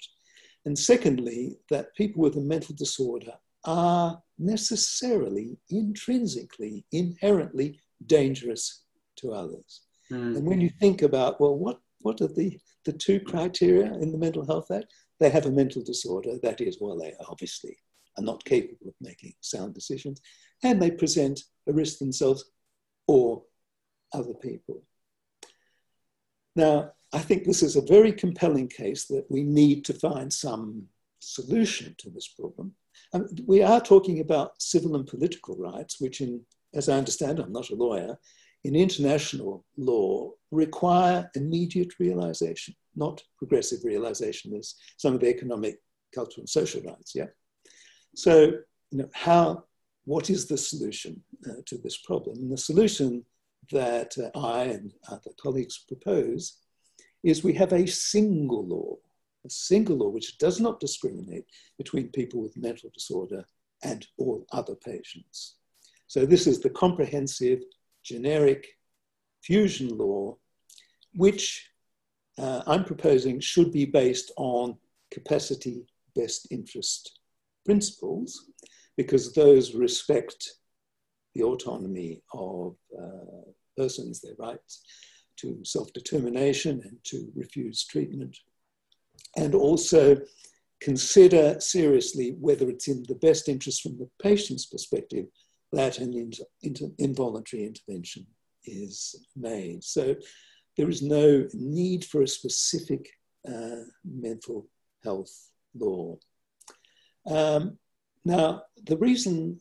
And 0.66 0.78
secondly, 0.78 1.56
that 1.68 1.96
people 1.96 2.22
with 2.22 2.36
a 2.36 2.40
mental 2.42 2.76
disorder 2.76 3.32
are 3.64 4.22
necessarily, 4.38 5.58
intrinsically, 5.70 6.84
inherently 6.92 7.80
dangerous 8.06 8.84
to 9.16 9.32
others. 9.32 9.82
Mm. 10.10 10.36
And 10.36 10.46
when 10.46 10.60
you 10.60 10.70
think 10.80 11.02
about, 11.02 11.40
well, 11.40 11.56
what, 11.56 11.80
what 12.00 12.20
are 12.20 12.28
the, 12.28 12.58
the 12.84 12.92
two 12.92 13.20
criteria 13.20 13.92
in 13.94 14.12
the 14.12 14.18
Mental 14.18 14.46
Health 14.46 14.70
Act? 14.70 14.86
They 15.20 15.30
have 15.30 15.46
a 15.46 15.50
mental 15.50 15.82
disorder, 15.82 16.38
that 16.42 16.60
is, 16.60 16.78
well, 16.80 16.98
they 16.98 17.12
obviously 17.28 17.76
are 18.16 18.24
not 18.24 18.44
capable 18.44 18.88
of 18.88 18.94
making 19.00 19.34
sound 19.40 19.74
decisions, 19.74 20.20
and 20.62 20.80
they 20.80 20.90
present 20.90 21.40
a 21.68 21.72
risk 21.72 21.98
themselves 21.98 22.44
or 23.06 23.42
other 24.12 24.34
people. 24.34 24.82
Now, 26.54 26.92
I 27.12 27.18
think 27.20 27.44
this 27.44 27.62
is 27.62 27.76
a 27.76 27.82
very 27.82 28.12
compelling 28.12 28.68
case 28.68 29.06
that 29.06 29.26
we 29.30 29.42
need 29.42 29.84
to 29.86 29.94
find 29.94 30.32
some 30.32 30.84
solution 31.20 31.94
to 31.98 32.10
this 32.10 32.28
problem. 32.28 32.74
And 33.12 33.42
we 33.46 33.62
are 33.62 33.80
talking 33.80 34.20
about 34.20 34.60
civil 34.60 34.96
and 34.96 35.06
political 35.06 35.56
rights, 35.56 36.00
which, 36.00 36.20
in, 36.20 36.40
as 36.74 36.88
I 36.88 36.98
understand, 36.98 37.38
I'm 37.38 37.52
not 37.52 37.70
a 37.70 37.74
lawyer, 37.74 38.18
in 38.64 38.74
international 38.74 39.64
law 39.76 40.30
require 40.50 41.30
immediate 41.34 41.98
realization, 41.98 42.74
not 42.96 43.22
progressive 43.36 43.80
realization 43.84 44.54
as 44.54 44.74
some 44.96 45.14
of 45.14 45.20
the 45.20 45.28
economic, 45.28 45.78
cultural, 46.14 46.42
and 46.42 46.48
social 46.48 46.82
rights. 46.82 47.12
Yeah. 47.14 47.26
So, 48.14 48.52
you 48.90 48.98
know, 48.98 49.08
how, 49.14 49.64
what 50.04 50.30
is 50.30 50.46
the 50.46 50.58
solution 50.58 51.22
uh, 51.48 51.60
to 51.66 51.78
this 51.78 51.98
problem? 51.98 52.38
And 52.38 52.52
the 52.52 52.58
solution 52.58 53.24
that 53.70 54.16
uh, 54.18 54.38
I 54.38 54.64
and 54.64 54.92
other 55.10 55.30
colleagues 55.40 55.84
propose 55.86 56.58
is 57.22 57.44
we 57.44 57.52
have 57.54 57.72
a 57.72 57.86
single 57.86 58.66
law, 58.66 58.96
a 59.46 59.50
single 59.50 59.96
law 59.96 60.08
which 60.08 60.38
does 60.38 60.60
not 60.60 60.80
discriminate 60.80 61.46
between 61.76 62.08
people 62.08 62.40
with 62.42 62.56
mental 62.56 62.90
disorder 62.92 63.44
and 63.82 64.06
all 64.18 64.44
other 64.52 64.74
patients. 64.74 65.56
So 66.06 66.26
this 66.26 66.46
is 66.46 66.60
the 66.60 66.70
comprehensive 66.70 67.60
generic 68.02 68.66
fusion 69.42 69.96
law, 69.96 70.36
which 71.14 71.70
uh, 72.38 72.62
I'm 72.66 72.84
proposing 72.84 73.40
should 73.40 73.72
be 73.72 73.84
based 73.84 74.32
on 74.36 74.76
capacity 75.10 75.86
best 76.14 76.48
interest 76.50 77.20
principles, 77.64 78.46
because 78.96 79.32
those 79.32 79.74
respect 79.74 80.50
the 81.34 81.42
autonomy 81.42 82.22
of 82.32 82.74
uh, 83.00 83.50
persons, 83.76 84.20
their 84.20 84.34
rights 84.38 84.82
to 85.36 85.60
self 85.62 85.92
determination 85.92 86.80
and 86.84 86.96
to 87.04 87.30
refuse 87.36 87.84
treatment, 87.84 88.36
and 89.38 89.54
also 89.54 90.16
consider 90.80 91.58
seriously 91.60 92.36
whether 92.40 92.68
it's 92.68 92.88
in 92.88 93.04
the 93.08 93.14
best 93.16 93.48
interest 93.48 93.82
from 93.82 93.96
the 93.98 94.08
patient's 94.20 94.66
perspective 94.66 95.26
that 95.72 95.98
an 95.98 96.32
involuntary 96.98 97.64
intervention 97.64 98.26
is 98.64 99.26
made. 99.36 99.82
So 99.84 100.16
there 100.76 100.88
is 100.88 101.02
no 101.02 101.46
need 101.52 102.04
for 102.04 102.22
a 102.22 102.28
specific 102.28 103.08
uh, 103.48 103.84
mental 104.04 104.66
health 105.04 105.50
law. 105.74 106.16
Um, 107.26 107.78
now, 108.24 108.62
the 108.84 108.96
reason 108.96 109.60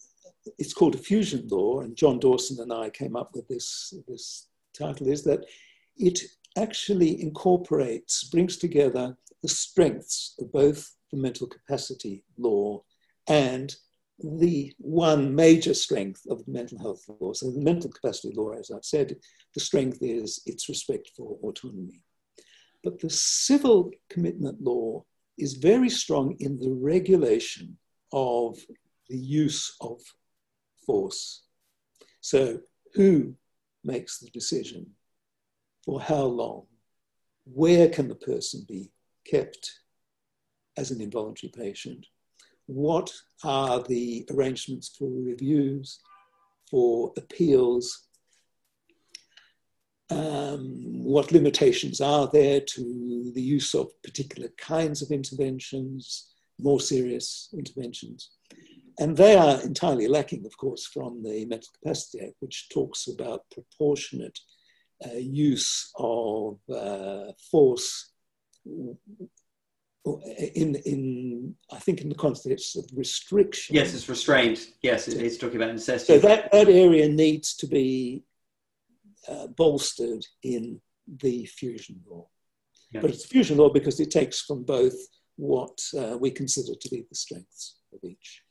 it's 0.58 0.74
called 0.74 0.96
a 0.96 1.00
fusion 1.10 1.48
law, 1.50 1.82
and 1.82 1.96
John 1.96 2.20
Dawson 2.20 2.60
and 2.62 2.72
I 2.72 2.90
came 2.90 3.16
up 3.16 3.32
with 3.34 3.48
this, 3.48 3.94
this 4.08 4.48
title, 4.74 5.08
is 5.08 5.24
that 5.24 5.46
it 5.98 6.20
actually 6.58 7.22
incorporates, 7.22 8.24
brings 8.26 8.58
together 8.58 9.18
the 9.48 9.54
strengths 9.54 10.36
of 10.40 10.52
both 10.52 10.94
the 11.10 11.18
mental 11.18 11.48
capacity 11.48 12.22
law 12.38 12.84
and 13.30 13.74
the 14.20 14.74
one 14.78 15.34
major 15.34 15.74
strength 15.74 16.22
of 16.30 16.44
the 16.44 16.52
mental 16.52 16.78
health 16.80 17.02
law. 17.22 17.32
So, 17.32 17.50
the 17.52 17.62
mental 17.62 17.90
capacity 17.90 18.34
law, 18.36 18.52
as 18.52 18.72
I've 18.72 18.84
said, 18.84 19.16
the 19.54 19.62
strength 19.62 20.00
is 20.02 20.42
its 20.46 20.68
respect 20.68 21.12
for 21.16 21.38
autonomy. 21.44 22.04
But 22.84 23.00
the 23.00 23.10
civil 23.10 23.92
commitment 24.10 24.62
law 24.62 25.06
is 25.38 25.54
very 25.54 25.90
strong 25.90 26.36
in 26.40 26.60
the 26.60 26.74
regulation 26.74 27.78
of 28.12 28.58
the 29.08 29.18
use 29.18 29.78
of 29.80 30.02
force. 30.86 31.44
So, 32.20 32.60
who 32.96 33.36
makes 33.86 34.20
the 34.20 34.30
decision? 34.32 34.88
For 35.86 36.02
how 36.02 36.26
long? 36.26 36.66
Where 37.46 37.88
can 37.88 38.10
the 38.10 38.16
person 38.16 38.66
be 38.68 38.92
kept 39.30 39.80
as 40.78 40.92
an 40.92 41.02
involuntary 41.02 41.52
patient? 41.56 42.06
what 42.68 43.14
are 43.44 43.82
the 43.84 44.28
arrangements 44.32 44.90
for 44.90 45.10
reviews, 45.10 46.00
for 46.70 47.14
appeals, 47.18 48.08
um, 50.10 51.04
what 51.04 51.32
limitations 51.32 52.00
are 52.00 52.30
there 52.32 52.62
to 52.62 53.32
the 53.34 53.42
use 53.42 53.74
of 53.74 53.90
particular 54.04 54.50
kinds 54.58 55.02
of 55.02 55.12
interventions, 55.12 56.34
more 56.60 56.80
serious 56.80 57.50
interventions. 57.58 58.32
And 59.00 59.16
they 59.16 59.36
are 59.36 59.62
entirely 59.62 60.08
lacking, 60.08 60.46
of 60.46 60.58
course, 60.58 60.86
from 60.88 61.24
the 61.24 61.46
Mental 61.46 61.70
Capacity 61.82 62.26
Act, 62.26 62.36
which 62.40 62.70
talks 62.70 63.08
about 63.08 63.50
proportionate 63.52 64.40
uh, 65.06 65.18
use 65.18 65.92
of 65.98 66.58
uh, 66.74 67.32
force 67.52 68.14
in 70.56 70.76
in 70.76 71.56
I 71.72 71.80
think 71.80 72.02
in 72.02 72.10
the 72.10 72.16
context 72.16 72.76
of 72.78 72.86
restriction. 72.96 73.76
Yes, 73.76 73.94
it's 73.94 74.10
restrained. 74.10 74.60
Yes, 74.82 75.08
it's 75.08 75.38
talking 75.38 75.58
about 75.58 75.74
necessity. 75.74 76.14
So 76.14 76.28
that, 76.28 76.52
that 76.52 76.70
area 76.70 77.08
needs 77.10 77.56
to 77.58 77.68
be 77.68 78.24
uh, 79.28 79.48
bolstered 79.48 80.26
in 80.44 80.82
the 81.08 81.46
fusion 81.46 82.02
law. 82.10 82.28
Yeah. 82.92 83.02
But 83.02 83.12
it's 83.12 83.26
fusion 83.26 83.58
law 83.58 83.70
because 83.70 84.00
it 84.00 84.12
takes 84.12 84.42
from 84.42 84.64
both 84.64 84.96
what 85.36 85.78
uh, 85.98 86.18
we 86.18 86.32
consider 86.32 86.74
to 86.80 86.90
be 86.90 87.06
the 87.10 87.16
strengths 87.16 87.78
of 87.94 88.00
each. 88.04 88.44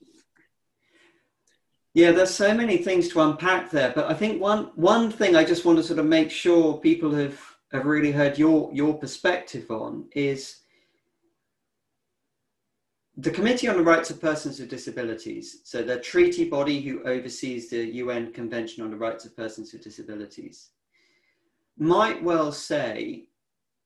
Yeah, 1.94 2.12
there's 2.12 2.34
so 2.34 2.52
many 2.52 2.76
things 2.76 3.08
to 3.08 3.22
unpack 3.22 3.70
there, 3.70 3.90
but 3.94 4.10
I 4.10 4.14
think 4.14 4.40
one 4.40 4.70
one 4.74 5.10
thing 5.10 5.34
I 5.34 5.44
just 5.44 5.64
want 5.64 5.78
to 5.78 5.84
sort 5.84 5.98
of 5.98 6.04
make 6.04 6.30
sure 6.30 6.78
people 6.78 7.14
have 7.14 7.40
have 7.72 7.86
really 7.86 8.12
heard 8.12 8.38
your 8.38 8.70
your 8.72 8.94
perspective 8.94 9.70
on 9.70 10.06
is 10.12 10.60
the 13.18 13.30
Committee 13.30 13.66
on 13.68 13.76
the 13.76 13.82
Rights 13.82 14.10
of 14.10 14.20
Persons 14.20 14.60
with 14.60 14.68
Disabilities, 14.68 15.60
so 15.64 15.82
the 15.82 15.98
treaty 15.98 16.48
body 16.48 16.82
who 16.82 17.02
oversees 17.04 17.70
the 17.70 17.82
UN 17.94 18.30
Convention 18.30 18.84
on 18.84 18.90
the 18.90 18.96
Rights 18.96 19.24
of 19.24 19.34
Persons 19.34 19.72
with 19.72 19.82
Disabilities, 19.82 20.70
might 21.78 22.22
well 22.22 22.52
say, 22.52 23.28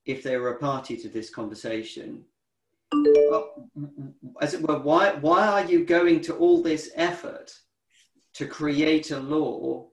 if 0.05 0.25
they 0.25 0.37
were 0.37 0.55
a 0.55 0.59
party 0.59 0.97
to 0.97 1.09
this 1.09 1.31
conversation, 1.31 2.25
well, 2.93 3.71
as 4.41 4.55
it 4.55 4.63
were, 4.63 4.81
why, 4.81 5.13
why 5.13 5.47
are 5.47 5.65
you 5.65 5.85
going 5.85 6.21
to 6.23 6.35
all 6.35 6.61
this 6.61 6.91
effort 6.97 7.57
to 8.35 8.47
create 8.47 9.13
a 9.13 9.21
law 9.21 9.87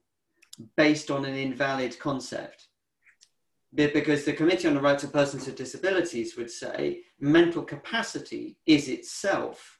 based 0.76 1.12
on 1.12 1.26
an 1.26 1.36
invalid 1.36 2.00
concept? 2.00 2.67
Because 3.74 4.24
the 4.24 4.34
Committee 4.34 4.68
on 4.68 4.76
the 4.76 4.82
Rights 4.82 5.04
of 5.04 5.12
Persons 5.14 5.46
with 5.46 5.56
Disabilities 5.56 6.38
would 6.38 6.50
say 6.50 7.02
mental 7.20 7.64
capacity 7.64 8.58
is 8.66 8.88
itself 8.88 9.80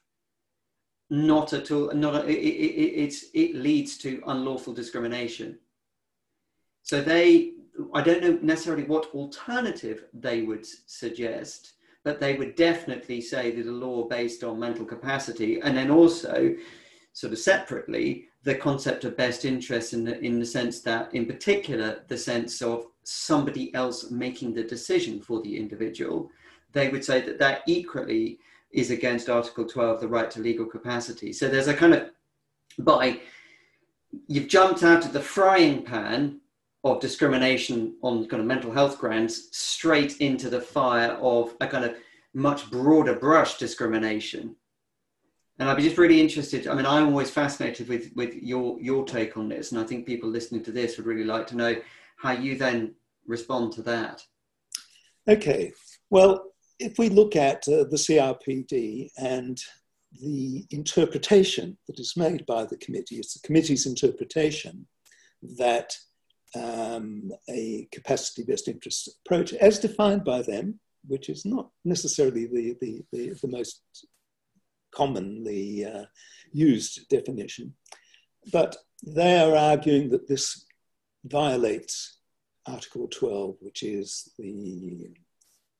not 1.10 1.52
at 1.52 1.70
all, 1.70 1.92
not 1.94 2.14
a, 2.14 2.28
it, 2.28 2.34
it, 2.34 3.14
it 3.32 3.54
leads 3.56 3.96
to 3.98 4.22
unlawful 4.26 4.74
discrimination. 4.74 5.58
So 6.82 7.00
they, 7.00 7.52
I 7.94 8.02
don't 8.02 8.22
know 8.22 8.38
necessarily 8.42 8.84
what 8.84 9.14
alternative 9.14 10.04
they 10.12 10.42
would 10.42 10.66
suggest, 10.66 11.72
but 12.04 12.20
they 12.20 12.34
would 12.34 12.56
definitely 12.56 13.20
say 13.20 13.50
that 13.52 13.66
a 13.66 13.72
law 13.72 14.06
based 14.06 14.44
on 14.44 14.60
mental 14.60 14.84
capacity, 14.84 15.60
and 15.60 15.76
then 15.76 15.90
also, 15.90 16.54
sort 17.12 17.32
of 17.32 17.38
separately, 17.38 18.27
the 18.44 18.54
concept 18.54 19.04
of 19.04 19.16
best 19.16 19.44
interest 19.44 19.92
in 19.92 20.04
the, 20.04 20.18
in 20.20 20.38
the 20.38 20.46
sense 20.46 20.80
that, 20.80 21.12
in 21.14 21.26
particular, 21.26 22.04
the 22.08 22.16
sense 22.16 22.62
of 22.62 22.86
somebody 23.02 23.74
else 23.74 24.10
making 24.10 24.54
the 24.54 24.62
decision 24.62 25.20
for 25.20 25.42
the 25.42 25.56
individual, 25.56 26.30
they 26.72 26.88
would 26.88 27.04
say 27.04 27.20
that 27.20 27.38
that 27.38 27.62
equally 27.66 28.38
is 28.70 28.90
against 28.90 29.30
Article 29.30 29.64
12, 29.64 30.00
the 30.00 30.08
right 30.08 30.30
to 30.30 30.40
legal 30.40 30.66
capacity. 30.66 31.32
So 31.32 31.48
there's 31.48 31.68
a 31.68 31.74
kind 31.74 31.94
of, 31.94 32.10
by, 32.78 33.20
you've 34.26 34.48
jumped 34.48 34.82
out 34.82 35.04
of 35.04 35.12
the 35.12 35.20
frying 35.20 35.82
pan 35.82 36.40
of 36.84 37.00
discrimination 37.00 37.96
on 38.02 38.26
kind 38.28 38.40
of 38.40 38.46
mental 38.46 38.70
health 38.70 38.98
grounds 38.98 39.48
straight 39.52 40.18
into 40.18 40.48
the 40.48 40.60
fire 40.60 41.12
of 41.12 41.54
a 41.60 41.66
kind 41.66 41.84
of 41.84 41.96
much 42.34 42.70
broader 42.70 43.14
brush 43.14 43.58
discrimination. 43.58 44.54
And 45.58 45.68
I'd 45.68 45.76
be 45.76 45.82
just 45.82 45.98
really 45.98 46.20
interested. 46.20 46.68
I 46.68 46.74
mean, 46.74 46.86
I'm 46.86 47.08
always 47.08 47.30
fascinated 47.30 47.88
with 47.88 48.12
with 48.14 48.34
your 48.34 48.80
your 48.80 49.04
take 49.04 49.36
on 49.36 49.48
this, 49.48 49.72
and 49.72 49.80
I 49.80 49.84
think 49.84 50.06
people 50.06 50.28
listening 50.28 50.62
to 50.64 50.72
this 50.72 50.96
would 50.96 51.06
really 51.06 51.24
like 51.24 51.46
to 51.48 51.56
know 51.56 51.76
how 52.16 52.32
you 52.32 52.56
then 52.56 52.94
respond 53.26 53.72
to 53.72 53.82
that. 53.82 54.22
Okay. 55.28 55.72
Well, 56.10 56.52
if 56.78 56.98
we 56.98 57.08
look 57.08 57.36
at 57.36 57.66
uh, 57.68 57.84
the 57.90 57.96
CRPD 57.96 59.10
and 59.18 59.60
the 60.20 60.64
interpretation 60.70 61.76
that 61.86 61.98
is 61.98 62.16
made 62.16 62.46
by 62.46 62.64
the 62.64 62.78
committee, 62.78 63.16
it's 63.16 63.34
the 63.34 63.46
committee's 63.46 63.86
interpretation 63.86 64.86
that 65.58 65.96
um, 66.54 67.30
a 67.50 67.86
capacity 67.92 68.44
based 68.44 68.68
interest 68.68 69.10
approach, 69.26 69.52
as 69.54 69.78
defined 69.78 70.24
by 70.24 70.42
them, 70.42 70.80
which 71.06 71.28
is 71.28 71.44
not 71.44 71.70
necessarily 71.84 72.46
the, 72.46 72.76
the, 72.80 73.04
the, 73.12 73.38
the 73.42 73.48
most 73.48 73.82
commonly 74.98 75.84
uh, 75.84 76.04
used 76.52 77.08
definition, 77.08 77.72
but 78.52 78.76
they 79.06 79.38
are 79.40 79.56
arguing 79.56 80.10
that 80.10 80.26
this 80.26 80.66
violates 81.24 82.18
Article 82.66 83.08
12, 83.08 83.56
which 83.60 83.82
is 83.82 84.32
the, 84.38 85.10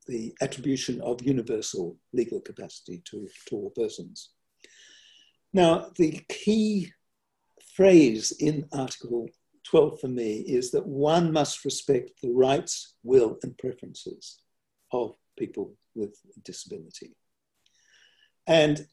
the 0.06 0.34
attribution 0.40 1.00
of 1.00 1.22
universal 1.22 1.96
legal 2.12 2.40
capacity 2.40 3.02
to, 3.06 3.28
to 3.46 3.56
all 3.56 3.70
persons. 3.70 4.30
Now, 5.52 5.90
the 5.96 6.20
key 6.28 6.92
phrase 7.74 8.32
in 8.38 8.66
Article 8.72 9.28
12 9.64 10.00
for 10.00 10.08
me 10.08 10.38
is 10.40 10.70
that 10.70 10.86
one 10.86 11.32
must 11.32 11.64
respect 11.64 12.10
the 12.22 12.30
rights, 12.30 12.94
will, 13.02 13.38
and 13.42 13.56
preferences 13.58 14.38
of 14.92 15.14
people 15.38 15.74
with 15.94 16.16
disability. 16.44 17.14
And 18.46 18.86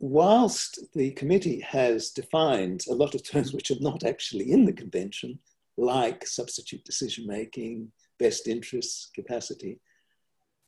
whilst 0.00 0.78
the 0.94 1.10
committee 1.12 1.60
has 1.60 2.10
defined 2.10 2.84
a 2.88 2.94
lot 2.94 3.14
of 3.14 3.28
terms 3.28 3.52
which 3.54 3.70
are 3.70 3.80
not 3.80 4.04
actually 4.04 4.52
in 4.52 4.64
the 4.64 4.72
convention, 4.72 5.38
like 5.76 6.26
substitute 6.26 6.84
decision 6.84 7.26
making, 7.26 7.90
best 8.18 8.48
interests, 8.48 9.10
capacity, 9.14 9.80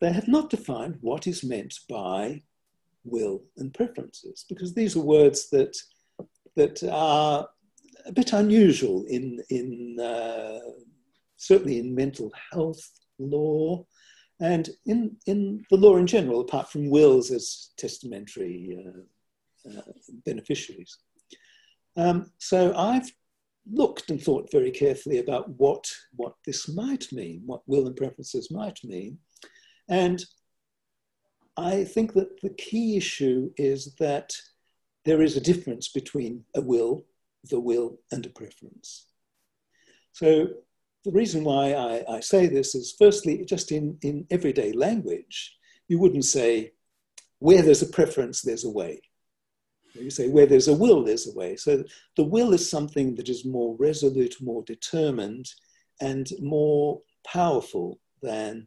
they 0.00 0.12
have 0.12 0.28
not 0.28 0.50
defined 0.50 0.96
what 1.00 1.26
is 1.26 1.44
meant 1.44 1.74
by 1.88 2.40
will 3.04 3.42
and 3.56 3.74
preferences, 3.74 4.44
because 4.48 4.74
these 4.74 4.96
are 4.96 5.00
words 5.00 5.50
that, 5.50 5.76
that 6.56 6.82
are 6.90 7.48
a 8.06 8.12
bit 8.12 8.32
unusual 8.32 9.04
in, 9.08 9.42
in 9.50 9.98
uh, 10.00 10.60
certainly 11.36 11.78
in 11.78 11.94
mental 11.94 12.32
health 12.52 12.90
law 13.18 13.84
and 14.40 14.70
in, 14.86 15.16
in 15.26 15.64
the 15.70 15.76
law 15.76 15.96
in 15.96 16.06
general, 16.06 16.40
apart 16.40 16.70
from 16.70 16.88
wills 16.88 17.30
as 17.30 17.70
testamentary 17.76 18.78
uh, 18.86 19.00
beneficiaries. 20.24 20.98
Um, 21.96 22.30
so 22.38 22.74
I've 22.76 23.10
looked 23.70 24.10
and 24.10 24.20
thought 24.20 24.50
very 24.50 24.70
carefully 24.70 25.18
about 25.18 25.48
what, 25.50 25.84
what 26.16 26.34
this 26.46 26.68
might 26.68 27.12
mean, 27.12 27.42
what 27.46 27.62
will 27.66 27.86
and 27.86 27.96
preferences 27.96 28.50
might 28.50 28.78
mean. 28.84 29.18
And 29.88 30.24
I 31.56 31.84
think 31.84 32.14
that 32.14 32.40
the 32.40 32.50
key 32.50 32.96
issue 32.96 33.50
is 33.56 33.94
that 33.98 34.32
there 35.04 35.22
is 35.22 35.36
a 35.36 35.40
difference 35.40 35.88
between 35.88 36.44
a 36.54 36.60
will 36.60 37.04
the 37.48 37.60
will 37.60 37.98
and 38.12 38.26
a 38.26 38.30
preference. 38.30 39.06
So 40.12 40.48
the 41.04 41.12
reason 41.12 41.44
why 41.44 41.72
I, 41.72 42.16
I, 42.16 42.20
say 42.20 42.46
this 42.46 42.74
is 42.74 42.94
firstly, 42.98 43.44
just 43.44 43.72
in, 43.72 43.96
in 44.02 44.26
everyday 44.30 44.72
language, 44.72 45.56
you 45.88 45.98
wouldn't 45.98 46.24
say, 46.24 46.72
where 47.38 47.62
there's 47.62 47.82
a 47.82 47.86
preference, 47.86 48.42
there's 48.42 48.64
a 48.64 48.70
way. 48.70 49.00
You 49.94 50.10
say, 50.10 50.28
where 50.28 50.46
there's 50.46 50.68
a 50.68 50.74
will, 50.74 51.02
there's 51.02 51.28
a 51.28 51.36
way. 51.36 51.56
So 51.56 51.84
the 52.16 52.24
will 52.24 52.52
is 52.52 52.68
something 52.68 53.14
that 53.16 53.28
is 53.28 53.44
more 53.44 53.76
resolute, 53.76 54.36
more 54.40 54.62
determined, 54.64 55.50
and 56.00 56.30
more 56.40 57.00
powerful 57.26 57.98
than 58.22 58.66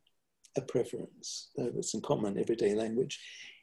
a 0.58 0.62
preference. 0.62 1.50
That's 1.56 1.94
in 1.94 2.02
common 2.02 2.38
everyday 2.38 2.76
language. 2.76 3.20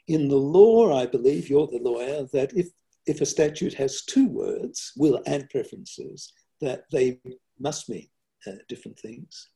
In 0.09 0.29
the 0.29 0.37
law, 0.37 0.99
I 0.99 1.07
believe, 1.07 1.49
you're 1.49 1.66
the 1.66 1.79
lawyer, 1.79 2.27
that 2.33 2.53
if 2.55 2.68
if 3.07 3.20
a 3.20 3.27
statute 3.27 3.75
has 3.75 4.03
two 4.03 4.29
words, 4.29 4.92
will 4.96 5.23
and 5.27 5.49
preferences, 5.49 6.33
that 6.61 6.85
they 6.92 7.18
must 7.59 7.88
mean 7.88 8.09
uh, 8.46 8.53
different 8.68 8.99
things. 8.99 9.49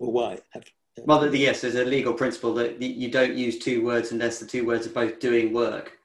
Or 0.00 0.10
why? 0.10 0.38
Have, 0.52 0.64
have 0.96 1.06
well, 1.06 1.34
yes, 1.34 1.60
there's 1.60 1.74
a 1.74 1.84
legal 1.84 2.14
principle 2.14 2.54
that 2.54 2.80
you 2.80 3.10
don't 3.10 3.34
use 3.34 3.58
two 3.58 3.84
words 3.84 4.12
unless 4.12 4.38
the 4.38 4.46
two 4.46 4.66
words 4.66 4.86
are 4.86 4.90
both 4.90 5.20
doing 5.20 5.52
work. 5.52 5.98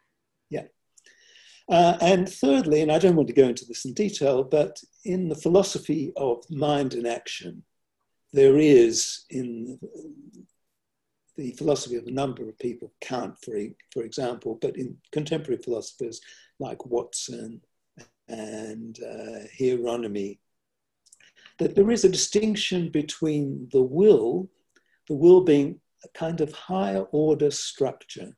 Uh, 1.69 1.95
and 2.01 2.27
thirdly, 2.27 2.81
and 2.81 2.91
I 2.91 2.97
don't 2.97 3.15
want 3.15 3.27
to 3.27 3.33
go 3.33 3.47
into 3.47 3.65
this 3.65 3.85
in 3.85 3.93
detail, 3.93 4.43
but 4.43 4.81
in 5.05 5.29
the 5.29 5.35
philosophy 5.35 6.11
of 6.17 6.43
mind 6.49 6.95
and 6.95 7.05
action, 7.05 7.63
there 8.33 8.57
is 8.57 9.25
in 9.29 9.79
the 11.37 11.51
philosophy 11.51 11.95
of 11.95 12.07
a 12.07 12.11
number 12.11 12.49
of 12.49 12.57
people, 12.57 12.91
Kant, 13.01 13.35
for, 13.43 13.53
for 13.93 14.03
example, 14.03 14.57
but 14.59 14.77
in 14.77 14.97
contemporary 15.11 15.61
philosophers, 15.61 16.21
like 16.59 16.87
Watson 16.87 17.61
and 18.27 18.99
uh, 19.03 19.45
Hieronymi, 19.59 20.39
that 21.59 21.75
there 21.75 21.91
is 21.91 22.03
a 22.03 22.09
distinction 22.09 22.89
between 22.89 23.69
the 23.71 23.81
will, 23.81 24.49
the 25.07 25.13
will 25.13 25.41
being 25.41 25.79
a 26.03 26.07
kind 26.17 26.41
of 26.41 26.51
higher 26.51 27.03
order 27.11 27.51
structure, 27.51 28.35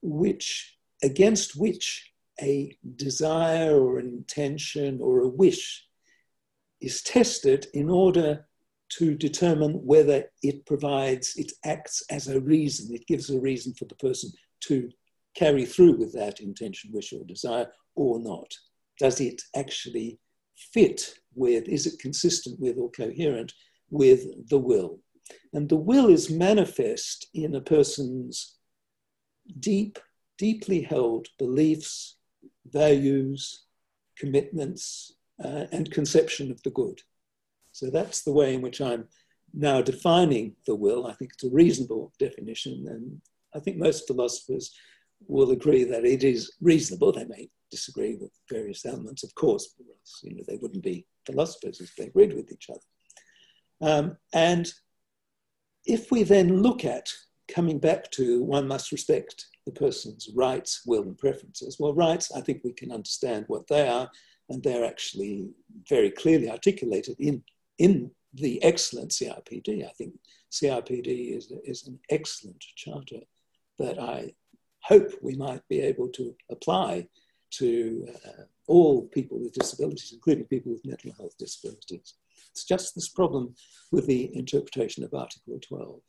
which 0.00 0.78
against 1.02 1.54
which 1.54 2.13
a 2.40 2.76
desire 2.96 3.80
or 3.80 3.98
an 3.98 4.08
intention 4.08 5.00
or 5.00 5.20
a 5.20 5.28
wish 5.28 5.86
is 6.80 7.02
tested 7.02 7.66
in 7.74 7.88
order 7.88 8.46
to 8.90 9.14
determine 9.14 9.72
whether 9.84 10.24
it 10.42 10.66
provides, 10.66 11.34
it 11.36 11.52
acts 11.64 12.02
as 12.10 12.28
a 12.28 12.40
reason, 12.40 12.94
it 12.94 13.06
gives 13.06 13.30
a 13.30 13.40
reason 13.40 13.72
for 13.74 13.86
the 13.86 13.94
person 13.96 14.30
to 14.60 14.90
carry 15.34 15.64
through 15.64 15.96
with 15.96 16.12
that 16.12 16.40
intention, 16.40 16.90
wish, 16.92 17.12
or 17.12 17.24
desire 17.24 17.70
or 17.94 18.20
not? 18.20 18.52
Does 18.98 19.20
it 19.20 19.42
actually 19.56 20.18
fit 20.72 21.14
with, 21.34 21.68
is 21.68 21.86
it 21.86 21.98
consistent 21.98 22.60
with 22.60 22.78
or 22.78 22.90
coherent 22.90 23.52
with 23.90 24.48
the 24.48 24.58
will? 24.58 25.00
And 25.52 25.68
the 25.68 25.76
will 25.76 26.08
is 26.08 26.30
manifest 26.30 27.28
in 27.34 27.54
a 27.54 27.60
person's 27.60 28.56
deep, 29.58 29.98
deeply 30.38 30.82
held 30.82 31.28
beliefs, 31.38 32.16
values, 32.66 33.64
commitments, 34.18 35.14
uh, 35.44 35.64
and 35.72 35.90
conception 35.90 36.50
of 36.50 36.62
the 36.62 36.70
good. 36.70 37.00
So 37.72 37.90
that's 37.90 38.22
the 38.22 38.32
way 38.32 38.54
in 38.54 38.62
which 38.62 38.80
I'm 38.80 39.08
now 39.52 39.80
defining 39.80 40.54
the 40.66 40.74
will. 40.74 41.06
I 41.06 41.14
think 41.14 41.32
it's 41.34 41.44
a 41.44 41.50
reasonable 41.50 42.12
definition, 42.18 42.86
and 42.88 43.20
I 43.54 43.60
think 43.60 43.76
most 43.76 44.06
philosophers 44.06 44.72
will 45.26 45.50
agree 45.50 45.84
that 45.84 46.04
it 46.04 46.22
is 46.22 46.52
reasonable. 46.60 47.12
They 47.12 47.24
may 47.24 47.48
disagree 47.70 48.16
with 48.16 48.30
various 48.50 48.86
elements, 48.86 49.24
of 49.24 49.34
course, 49.34 49.74
you 50.22 50.34
know, 50.34 50.44
they 50.46 50.58
wouldn't 50.60 50.84
be 50.84 51.06
philosophers 51.26 51.80
if 51.80 51.94
they 51.96 52.04
agreed 52.04 52.32
with 52.32 52.52
each 52.52 52.68
other. 52.70 52.80
Um, 53.80 54.16
and 54.32 54.72
if 55.84 56.10
we 56.10 56.22
then 56.22 56.62
look 56.62 56.84
at 56.84 57.08
coming 57.48 57.78
back 57.78 58.10
to 58.12 58.42
one 58.42 58.68
must 58.68 58.92
respect 58.92 59.46
the 59.66 59.72
person's 59.72 60.28
rights, 60.34 60.82
will, 60.86 61.02
and 61.02 61.18
preferences, 61.18 61.78
well, 61.78 61.94
rights, 61.94 62.30
I 62.32 62.40
think 62.40 62.62
we 62.62 62.72
can 62.72 62.92
understand 62.92 63.44
what 63.48 63.66
they 63.66 63.88
are, 63.88 64.10
and 64.48 64.62
they're 64.62 64.84
actually 64.84 65.48
very 65.88 66.10
clearly 66.10 66.50
articulated 66.50 67.16
in, 67.18 67.42
in 67.78 68.10
the 68.34 68.62
excellent 68.62 69.10
CRPD. 69.10 69.86
I 69.86 69.92
think 69.92 70.14
CRPD 70.52 71.36
is, 71.36 71.52
is 71.64 71.86
an 71.86 71.98
excellent 72.10 72.60
charter 72.76 73.20
that 73.78 73.98
I 73.98 74.34
hope 74.82 75.12
we 75.22 75.34
might 75.34 75.66
be 75.68 75.80
able 75.80 76.08
to 76.08 76.34
apply 76.50 77.08
to 77.52 78.06
uh, 78.26 78.42
all 78.66 79.02
people 79.08 79.38
with 79.38 79.52
disabilities, 79.52 80.12
including 80.12 80.44
people 80.44 80.72
with 80.72 80.84
mental 80.84 81.12
health 81.16 81.36
disabilities. 81.38 82.14
It's 82.50 82.64
just 82.64 82.94
this 82.94 83.08
problem 83.08 83.54
with 83.92 84.06
the 84.06 84.34
interpretation 84.36 85.04
of 85.04 85.14
Article 85.14 85.58
12. 85.60 86.00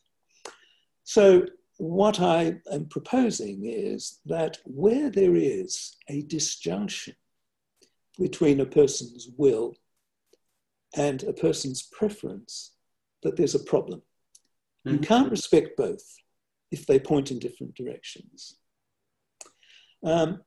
So, 1.03 1.45
what 1.77 2.21
I 2.21 2.55
am 2.71 2.85
proposing 2.85 3.65
is 3.65 4.19
that 4.25 4.57
where 4.65 5.09
there 5.09 5.35
is 5.35 5.97
a 6.09 6.21
disjunction 6.23 7.15
between 8.17 8.61
a 8.61 8.65
person's 8.65 9.29
will 9.38 9.75
and 10.95 11.23
a 11.23 11.33
person's 11.33 11.83
preference, 11.83 12.71
that 13.23 13.35
there's 13.35 13.55
a 13.55 13.63
problem. 13.63 14.01
Mm-hmm. 14.85 14.95
You 14.95 14.99
can't 14.99 15.31
respect 15.31 15.75
both 15.75 16.03
if 16.71 16.85
they 16.85 16.99
point 16.99 17.31
in 17.31 17.39
different 17.39 17.75
directions. 17.75 18.57
Um, 20.03 20.41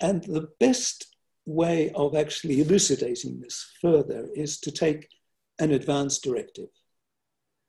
and 0.00 0.24
the 0.24 0.48
best 0.58 1.14
way 1.46 1.90
of 1.94 2.16
actually 2.16 2.60
elucidating 2.60 3.40
this 3.40 3.70
further 3.80 4.28
is 4.34 4.58
to 4.60 4.72
take 4.72 5.08
an 5.58 5.72
advance 5.72 6.18
directive, 6.18 6.68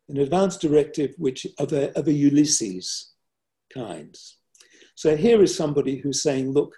an 0.10 0.18
advance 0.18 0.58
directive 0.58 1.14
which 1.18 1.48
of 1.60 1.74
a, 1.74 1.98
of 1.98 2.08
a 2.08 2.14
Ulysses 2.14 3.14
kind. 3.74 4.16
So 4.96 5.16
here 5.16 5.42
is 5.42 5.56
somebody 5.56 5.98
who's 5.98 6.22
saying, 6.22 6.52
look, 6.52 6.76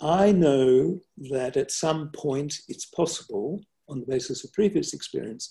I 0.00 0.32
know 0.32 1.00
that 1.30 1.56
at 1.56 1.70
some 1.70 2.10
point 2.10 2.54
it's 2.68 2.86
possible, 2.86 3.62
on 3.88 4.00
the 4.00 4.06
basis 4.06 4.44
of 4.44 4.52
previous 4.52 4.92
experience, 4.92 5.50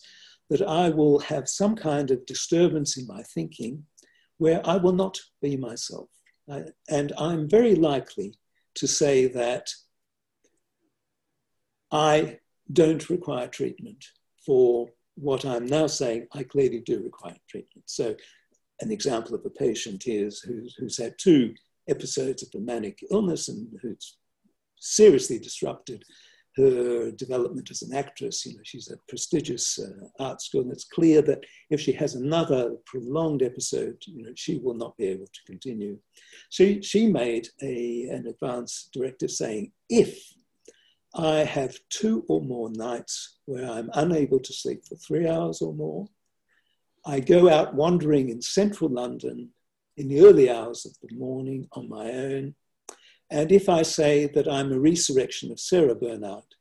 that 0.50 0.62
I 0.62 0.90
will 0.90 1.20
have 1.20 1.50
some 1.50 1.76
kind 1.76 2.12
of 2.12 2.26
disturbance 2.26 2.98
in 2.98 3.08
my 3.08 3.24
thinking 3.24 3.84
where 4.38 4.62
I 4.66 4.78
will 4.78 4.94
not 4.94 5.18
be 5.42 5.58
myself. 5.58 6.10
I, 6.52 6.66
and 6.90 7.12
I'm 7.18 7.50
very 7.50 7.74
likely 7.76 8.36
to 8.76 8.88
say 8.88 9.28
that 9.28 9.70
I 11.92 12.40
don't 12.72 13.10
require 13.10 13.48
treatment 13.48 14.06
for 14.46 14.90
what 15.16 15.46
I'm 15.46 15.66
now 15.66 15.88
saying 15.88 16.28
I 16.34 16.44
clearly 16.44 16.82
do 16.82 17.02
require 17.04 17.36
treatment. 17.50 17.84
So, 17.86 18.16
an 18.82 18.92
example 18.92 19.36
of 19.36 19.46
a 19.46 19.50
patient 19.50 20.04
is 20.06 20.42
who's, 20.42 20.76
who's 20.78 20.98
had 20.98 21.16
two 21.18 21.54
episodes 21.90 22.44
of 22.44 22.50
a 22.56 22.60
manic 22.60 23.00
illness 23.10 23.48
and 23.48 23.68
who's 23.82 24.18
seriously 24.80 25.40
disrupted 25.40 26.04
her 26.58 27.12
development 27.12 27.70
as 27.70 27.82
an 27.82 27.94
actress. 27.94 28.46
You 28.46 28.54
know, 28.54 28.62
she's 28.64 28.90
a 28.90 28.98
prestigious 29.10 29.80
uh, 29.80 30.24
art 30.24 30.42
school, 30.42 30.62
and 30.62 30.72
it's 30.72 30.86
clear 30.86 31.22
that 31.24 31.44
if 31.70 31.82
she 31.82 31.92
has 31.94 32.16
another 32.16 32.76
prolonged 32.86 33.44
episode, 33.44 33.98
you 34.06 34.24
know, 34.24 34.32
she 34.36 34.60
will 34.60 34.74
not 34.74 34.96
be 34.98 35.06
able 35.06 35.26
to 35.26 35.40
continue. 35.46 35.98
So 36.50 36.80
she 36.82 37.08
made 37.08 37.50
a, 37.62 38.08
an 38.12 38.28
advance 38.28 38.90
directive 38.94 39.32
saying, 39.32 39.72
if 39.90 40.18
I 41.18 41.46
have 41.46 41.80
two 41.90 42.26
or 42.28 42.42
more 42.42 42.70
nights 42.72 43.38
where 43.46 43.70
I'm 43.70 43.90
unable 43.94 44.40
to 44.40 44.54
sleep 44.54 44.86
for 44.86 44.96
three 44.96 45.28
hours 45.28 45.62
or 45.62 45.74
more. 45.74 46.08
I 47.06 47.22
go 47.22 47.50
out 47.50 47.74
wandering 47.74 48.30
in 48.30 48.42
central 48.42 48.90
London 48.90 49.52
in 49.96 50.10
the 50.10 50.26
early 50.26 50.50
hours 50.50 50.86
of 50.86 50.94
the 51.02 51.16
morning 51.16 51.70
on 51.72 51.88
my 51.88 52.12
own. 52.12 52.56
And 53.32 53.52
if 53.52 53.70
I 53.70 53.82
say 53.82 54.28
that 54.36 54.48
I'm 54.48 54.74
a 54.74 54.80
resurrection 54.80 55.52
of 55.52 55.60
Sarah 55.60 55.96
Bernhardt, 55.96 56.54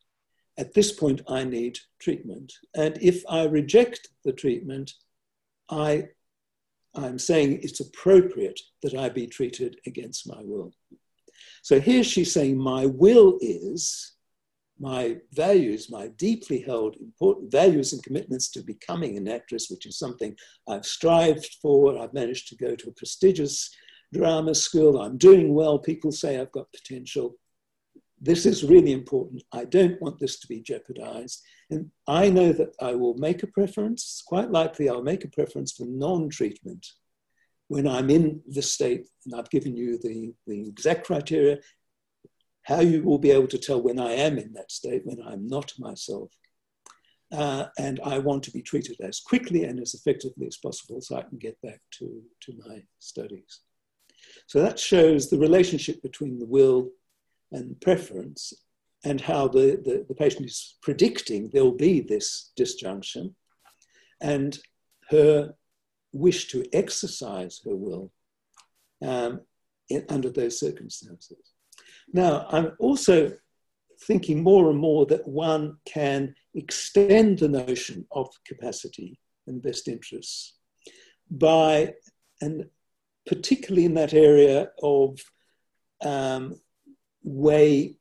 at 0.56 0.72
this 0.72 0.92
point 0.92 1.22
I 1.28 1.42
need 1.42 1.78
treatment. 1.98 2.52
And 2.76 2.96
if 3.02 3.24
I 3.28 3.44
reject 3.46 4.08
the 4.24 4.32
treatment, 4.32 4.92
I, 5.68 6.04
I'm 6.94 7.18
saying 7.18 7.60
it's 7.62 7.80
appropriate 7.80 8.60
that 8.82 8.94
I 8.94 9.08
be 9.08 9.26
treated 9.26 9.80
against 9.84 10.28
my 10.28 10.40
will. 10.42 10.72
So 11.62 11.80
here 11.80 12.04
she's 12.04 12.32
saying, 12.32 12.56
My 12.56 12.86
will 12.86 13.38
is 13.40 14.13
my 14.78 15.16
values, 15.32 15.90
my 15.90 16.08
deeply 16.08 16.60
held 16.60 16.96
important 16.96 17.50
values 17.50 17.92
and 17.92 18.02
commitments 18.02 18.50
to 18.50 18.62
becoming 18.62 19.16
an 19.16 19.28
actress, 19.28 19.68
which 19.70 19.86
is 19.86 19.98
something 19.98 20.36
I've 20.68 20.86
strived 20.86 21.56
for. 21.62 21.98
I've 21.98 22.14
managed 22.14 22.48
to 22.48 22.56
go 22.56 22.74
to 22.74 22.88
a 22.88 22.94
prestigious 22.94 23.70
drama 24.12 24.54
school. 24.54 25.00
I'm 25.00 25.16
doing 25.16 25.54
well. 25.54 25.78
People 25.78 26.12
say 26.12 26.40
I've 26.40 26.52
got 26.52 26.72
potential. 26.72 27.36
This 28.20 28.46
is 28.46 28.64
really 28.64 28.92
important. 28.92 29.42
I 29.52 29.64
don't 29.64 30.00
want 30.00 30.18
this 30.18 30.38
to 30.40 30.46
be 30.48 30.60
jeopardized. 30.60 31.42
And 31.70 31.90
I 32.06 32.30
know 32.30 32.52
that 32.52 32.74
I 32.80 32.94
will 32.94 33.14
make 33.14 33.42
a 33.42 33.48
preference, 33.48 34.02
It's 34.02 34.22
quite 34.22 34.50
likely, 34.50 34.88
I'll 34.88 35.02
make 35.02 35.24
a 35.24 35.28
preference 35.28 35.72
for 35.72 35.84
non 35.86 36.28
treatment 36.30 36.86
when 37.68 37.86
I'm 37.86 38.10
in 38.10 38.42
the 38.46 38.62
state, 38.62 39.08
and 39.24 39.34
I've 39.34 39.50
given 39.50 39.76
you 39.76 39.98
the, 39.98 40.32
the 40.46 40.68
exact 40.68 41.06
criteria, 41.06 41.58
how 42.64 42.80
you 42.80 43.02
will 43.02 43.18
be 43.18 43.30
able 43.30 43.46
to 43.48 43.58
tell 43.58 43.80
when 43.80 43.98
I 43.98 44.12
am 44.12 44.38
in 44.38 44.52
that 44.54 44.72
state, 44.72 45.02
when 45.04 45.20
I'm 45.22 45.46
not 45.46 45.72
myself. 45.78 46.30
Uh, 47.32 47.66
and 47.78 48.00
I 48.04 48.18
want 48.18 48.42
to 48.44 48.50
be 48.50 48.62
treated 48.62 48.96
as 49.00 49.20
quickly 49.20 49.64
and 49.64 49.80
as 49.80 49.94
effectively 49.94 50.46
as 50.46 50.56
possible 50.56 51.00
so 51.00 51.16
I 51.16 51.22
can 51.22 51.38
get 51.38 51.60
back 51.62 51.80
to, 51.98 52.22
to 52.42 52.52
my 52.66 52.82
studies. 53.00 53.60
So 54.46 54.60
that 54.62 54.78
shows 54.78 55.28
the 55.28 55.38
relationship 55.38 56.02
between 56.02 56.38
the 56.38 56.46
will 56.46 56.90
and 57.52 57.80
preference 57.80 58.52
and 59.04 59.20
how 59.20 59.48
the, 59.48 59.80
the, 59.84 60.04
the 60.08 60.14
patient 60.14 60.46
is 60.46 60.76
predicting 60.82 61.50
there'll 61.52 61.72
be 61.72 62.00
this 62.00 62.52
disjunction 62.56 63.34
and 64.20 64.58
her 65.10 65.54
wish 66.12 66.48
to 66.48 66.64
exercise 66.72 67.60
her 67.64 67.74
will 67.74 68.10
um, 69.02 69.40
in, 69.90 70.04
under 70.08 70.30
those 70.30 70.58
circumstances. 70.58 71.53
Now, 72.12 72.46
I'm 72.50 72.72
also 72.78 73.32
thinking 74.02 74.42
more 74.42 74.70
and 74.70 74.78
more 74.78 75.06
that 75.06 75.26
one 75.26 75.76
can 75.84 76.34
extend 76.54 77.38
the 77.38 77.48
notion 77.48 78.06
of 78.12 78.28
capacity 78.46 79.18
and 79.46 79.62
best 79.62 79.88
interests 79.88 80.54
by, 81.30 81.94
and 82.40 82.66
particularly 83.26 83.84
in 83.84 83.94
that 83.94 84.14
area 84.14 84.70
of 84.82 85.18
um, 86.02 86.60
weigh, 87.22 87.96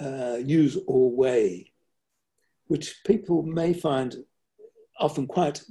uh, 0.00 0.38
use 0.42 0.78
or 0.86 1.10
weigh, 1.10 1.72
which 2.68 3.02
people 3.04 3.42
may 3.42 3.72
find 3.72 4.16
often 4.98 5.26
quite 5.26 5.62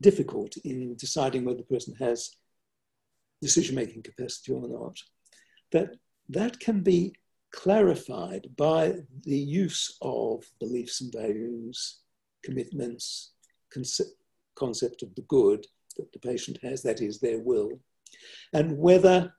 difficult 0.00 0.56
in 0.64 0.94
deciding 0.96 1.44
whether 1.44 1.58
the 1.58 1.64
person 1.64 1.94
has 1.98 2.30
decision 3.42 3.74
making 3.74 4.02
capacity 4.02 4.52
or 4.52 4.66
not. 4.68 4.98
That 5.72 5.96
that 6.28 6.58
can 6.60 6.80
be 6.80 7.14
clarified 7.52 8.48
by 8.56 8.94
the 9.22 9.38
use 9.38 9.96
of 10.02 10.44
beliefs 10.60 11.00
and 11.00 11.12
values, 11.12 12.00
commitments, 12.44 13.32
concept, 13.72 14.10
concept 14.54 15.02
of 15.02 15.14
the 15.14 15.22
good 15.22 15.66
that 15.96 16.12
the 16.12 16.18
patient 16.18 16.58
has, 16.62 16.82
that 16.82 17.00
is, 17.00 17.18
their 17.18 17.38
will, 17.38 17.70
and 18.52 18.76
whether 18.76 19.32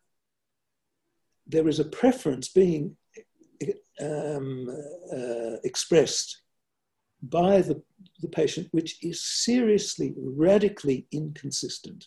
there 1.45 1.67
is 1.67 1.80
a 1.80 1.86
preference 1.86 2.50
being 2.50 2.95
um, 4.02 4.69
uh, 5.12 5.56
expressed 5.63 6.41
by 7.23 7.62
the, 7.62 7.82
the 8.21 8.28
patient 8.28 8.67
which 8.71 9.04
is 9.04 9.26
seriously, 9.26 10.13
radically 10.17 11.08
inconsistent 11.12 12.06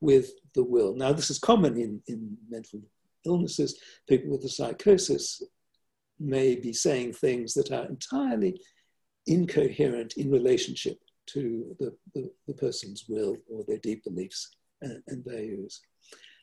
with 0.00 0.30
the 0.54 0.64
will. 0.64 0.94
Now, 0.94 1.12
this 1.12 1.30
is 1.30 1.38
common 1.38 1.76
in, 1.76 2.00
in 2.06 2.36
mental 2.48 2.80
illnesses, 3.24 3.80
people 4.08 4.30
with 4.30 4.44
a 4.44 4.48
psychosis 4.48 5.42
may 6.18 6.54
be 6.54 6.72
saying 6.72 7.12
things 7.12 7.54
that 7.54 7.72
are 7.72 7.86
entirely 7.86 8.60
incoherent 9.26 10.14
in 10.16 10.30
relationship 10.30 10.98
to 11.26 11.76
the, 11.78 11.94
the, 12.14 12.30
the 12.46 12.54
person's 12.54 13.04
will 13.08 13.36
or 13.50 13.64
their 13.66 13.78
deep 13.78 14.04
beliefs 14.04 14.56
and, 14.80 15.02
and 15.08 15.24
values. 15.24 15.80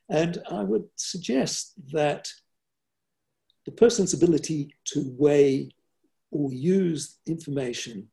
And 0.09 0.41
I 0.49 0.63
would 0.63 0.85
suggest 0.95 1.73
that 1.91 2.27
the 3.65 3.71
person's 3.71 4.13
ability 4.13 4.75
to 4.85 5.13
weigh 5.17 5.71
or 6.31 6.51
use 6.51 7.17
information 7.27 8.07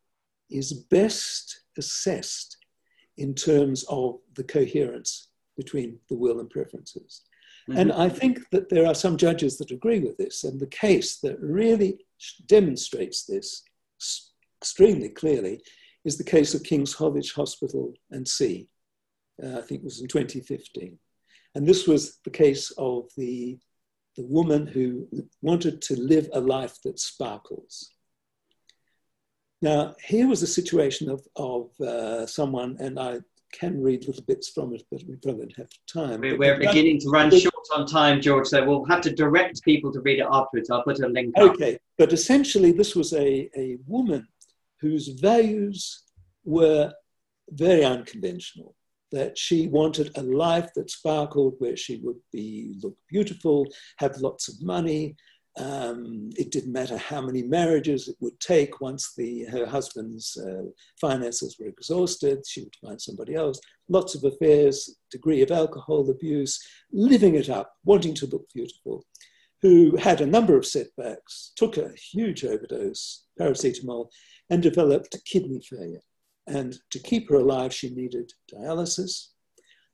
is 0.50 0.72
best 0.72 1.62
assessed 1.79 2.59
in 3.16 3.35
terms 3.35 3.85
of 3.88 4.18
the 4.35 4.44
coherence 4.44 5.29
between 5.57 5.98
the 6.09 6.16
will 6.16 6.40
and 6.40 6.50
preferences. 6.50 7.22
Mm-hmm. 7.68 7.79
And 7.79 7.92
I 7.92 8.09
think 8.09 8.48
that 8.50 8.68
there 8.68 8.87
are 8.87 8.94
some 8.94 9.16
judges 9.16 9.59
that 9.59 9.72
agree 9.72 10.00
with 10.00 10.16
this. 10.16 10.44
And 10.44 10.61
the 10.61 10.68
case 10.68 11.18
that 11.18 11.40
really 11.40 11.98
demonstrates 12.46 13.24
this 13.24 13.62
extremely 14.61 15.09
clearly 15.09 15.62
is 16.05 16.16
the 16.16 16.24
case 16.24 16.55
of 16.55 16.62
King's 16.62 16.94
College 16.94 17.33
Hospital 17.33 17.92
and 18.11 18.26
C. 18.26 18.68
Uh, 19.42 19.59
I 19.59 19.62
think 19.62 19.81
it 19.81 19.85
was 19.85 20.00
in 20.00 20.09
2015. 20.09 20.98
And 21.57 21.66
this 21.66 21.88
was 21.88 22.18
the 22.24 22.31
case 22.31 22.70
of 22.79 23.09
the, 23.16 23.59
the 24.16 24.24
woman 24.24 24.66
who 24.66 25.09
wanted 25.42 25.83
to 25.83 26.00
live 26.00 26.29
a 26.33 26.40
life 26.40 26.81
that 26.85 27.00
sparkles. 27.00 27.90
Now, 29.62 29.96
here 30.05 30.29
was 30.29 30.42
a 30.42 30.46
situation 30.46 31.11
of, 31.11 31.26
of 31.35 31.81
uh, 31.81 32.26
someone, 32.26 32.76
and 32.79 33.00
I 33.00 33.20
can 33.52 33.82
read 33.82 34.06
little 34.06 34.24
bits 34.24 34.50
from 34.50 34.74
it, 34.74 34.82
but 34.90 35.02
we 35.09 35.16
probably 35.16 35.46
don't 35.46 35.56
have 35.56 35.70
time. 35.92 36.20
We're, 36.20 36.38
we're 36.38 36.59
beginning 36.59 37.00
to 37.00 37.09
run 37.09 37.30
short 37.30 37.54
on 37.74 37.87
time, 37.87 38.20
George, 38.20 38.48
so 38.48 38.64
we'll 38.64 38.85
have 38.87 39.00
to 39.02 39.14
direct 39.14 39.62
people 39.62 39.92
to 39.92 40.00
read 40.00 40.18
it 40.18 40.26
afterwards. 40.30 40.70
I'll 40.70 40.82
put 40.82 41.00
a 41.00 41.09
link. 41.09 41.37
Okay, 41.38 41.74
up. 41.74 41.80
but 41.98 42.12
essentially, 42.12 42.72
this 42.72 42.94
was 42.94 43.12
a, 43.12 43.48
a 43.56 43.78
woman 43.87 44.26
whose 44.80 45.09
values 45.09 46.02
were 46.44 46.92
very 47.50 47.85
unconventional. 47.85 48.74
That 49.12 49.38
she 49.38 49.68
wanted 49.68 50.11
a 50.16 50.22
life 50.22 50.70
that 50.74 50.90
sparkled, 50.90 51.54
where 51.59 51.76
she 51.76 52.00
would 52.02 52.18
be 52.32 52.76
look 52.82 52.96
beautiful, 53.09 53.66
have 53.98 54.16
lots 54.16 54.48
of 54.48 54.61
money, 54.61 55.14
um, 55.59 56.31
it 56.37 56.51
didn't 56.51 56.73
matter 56.73 56.99
how 56.99 57.21
many 57.23 57.42
marriages 57.42 58.09
it 58.09 58.16
would 58.21 58.38
take 58.40 58.81
once 58.81 59.14
the, 59.16 59.45
her 59.45 59.64
husband's 59.64 60.37
uh, 60.37 60.64
finances 61.01 61.57
were 61.59 61.69
exhausted, 61.69 62.47
she 62.47 62.62
would 62.62 62.77
find 62.85 63.01
somebody 63.01 63.35
else. 63.35 63.59
Lots 63.88 64.14
of 64.14 64.25
affairs, 64.25 64.99
degree 65.11 65.40
of 65.40 65.51
alcohol 65.51 66.11
abuse, 66.11 66.61
living 66.92 67.37
it 67.37 67.49
up, 67.49 67.73
wanting 67.85 68.14
to 68.16 68.27
look 68.27 68.47
beautiful, 68.55 69.05
who 69.62 69.97
had 69.97 70.21
a 70.21 70.27
number 70.27 70.57
of 70.57 70.66
setbacks, 70.66 71.53
took 71.57 71.79
a 71.79 71.90
huge 72.12 72.45
overdose, 72.45 73.25
paracetamol, 73.40 74.09
and 74.51 74.62
developed 74.62 75.16
kidney 75.25 75.61
failure. 75.61 76.03
And 76.47 76.77
to 76.90 76.99
keep 76.99 77.31
her 77.31 77.37
alive, 77.37 77.73
she 77.73 77.90
needed 77.90 78.31
dialysis. 78.53 79.29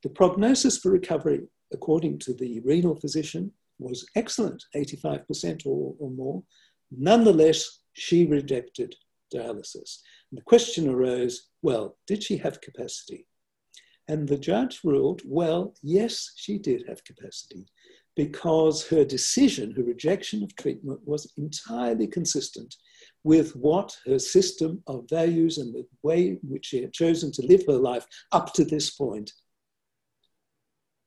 The 0.03 0.11
prognosis 0.11 0.79
for 0.79 0.90
recovery, 0.90 1.42
according 1.72 2.18
to 2.20 2.35
the 2.35 2.61
renal 2.61 2.96
physician, 2.96 3.53
was 3.78 4.06
excellent, 4.16 4.62
85% 4.76 5.66
or, 5.66 5.94
or 5.98 6.11
more. 6.11 6.42
Nonetheless, 6.90 7.80
she 7.94 8.26
rejected 8.26 8.94
dialysis. 9.35 9.98
And 10.30 10.38
the 10.38 10.42
question 10.42 10.88
arose 10.88 11.48
well, 11.62 11.96
did 12.06 12.22
she 12.22 12.37
have 12.38 12.61
capacity? 12.61 13.26
And 14.08 14.28
the 14.28 14.37
judge 14.37 14.80
ruled, 14.82 15.22
well, 15.24 15.74
yes, 15.82 16.32
she 16.37 16.58
did 16.58 16.85
have 16.88 17.04
capacity 17.04 17.66
because 18.16 18.87
her 18.88 19.04
decision, 19.04 19.72
her 19.72 19.82
rejection 19.82 20.42
of 20.42 20.54
treatment 20.56 21.00
was 21.04 21.32
entirely 21.38 22.06
consistent 22.06 22.74
with 23.24 23.54
what 23.56 23.96
her 24.06 24.18
system 24.18 24.82
of 24.87 25.08
values 25.08 25.58
and 25.58 25.72
the 25.74 25.87
way 26.02 26.28
in 26.28 26.38
which 26.42 26.66
she 26.66 26.82
had 26.82 26.92
chosen 26.92 27.32
to 27.32 27.46
live 27.46 27.62
her 27.66 27.78
life 27.78 28.06
up 28.32 28.52
to 28.52 28.64
this 28.64 28.90
point 28.90 29.30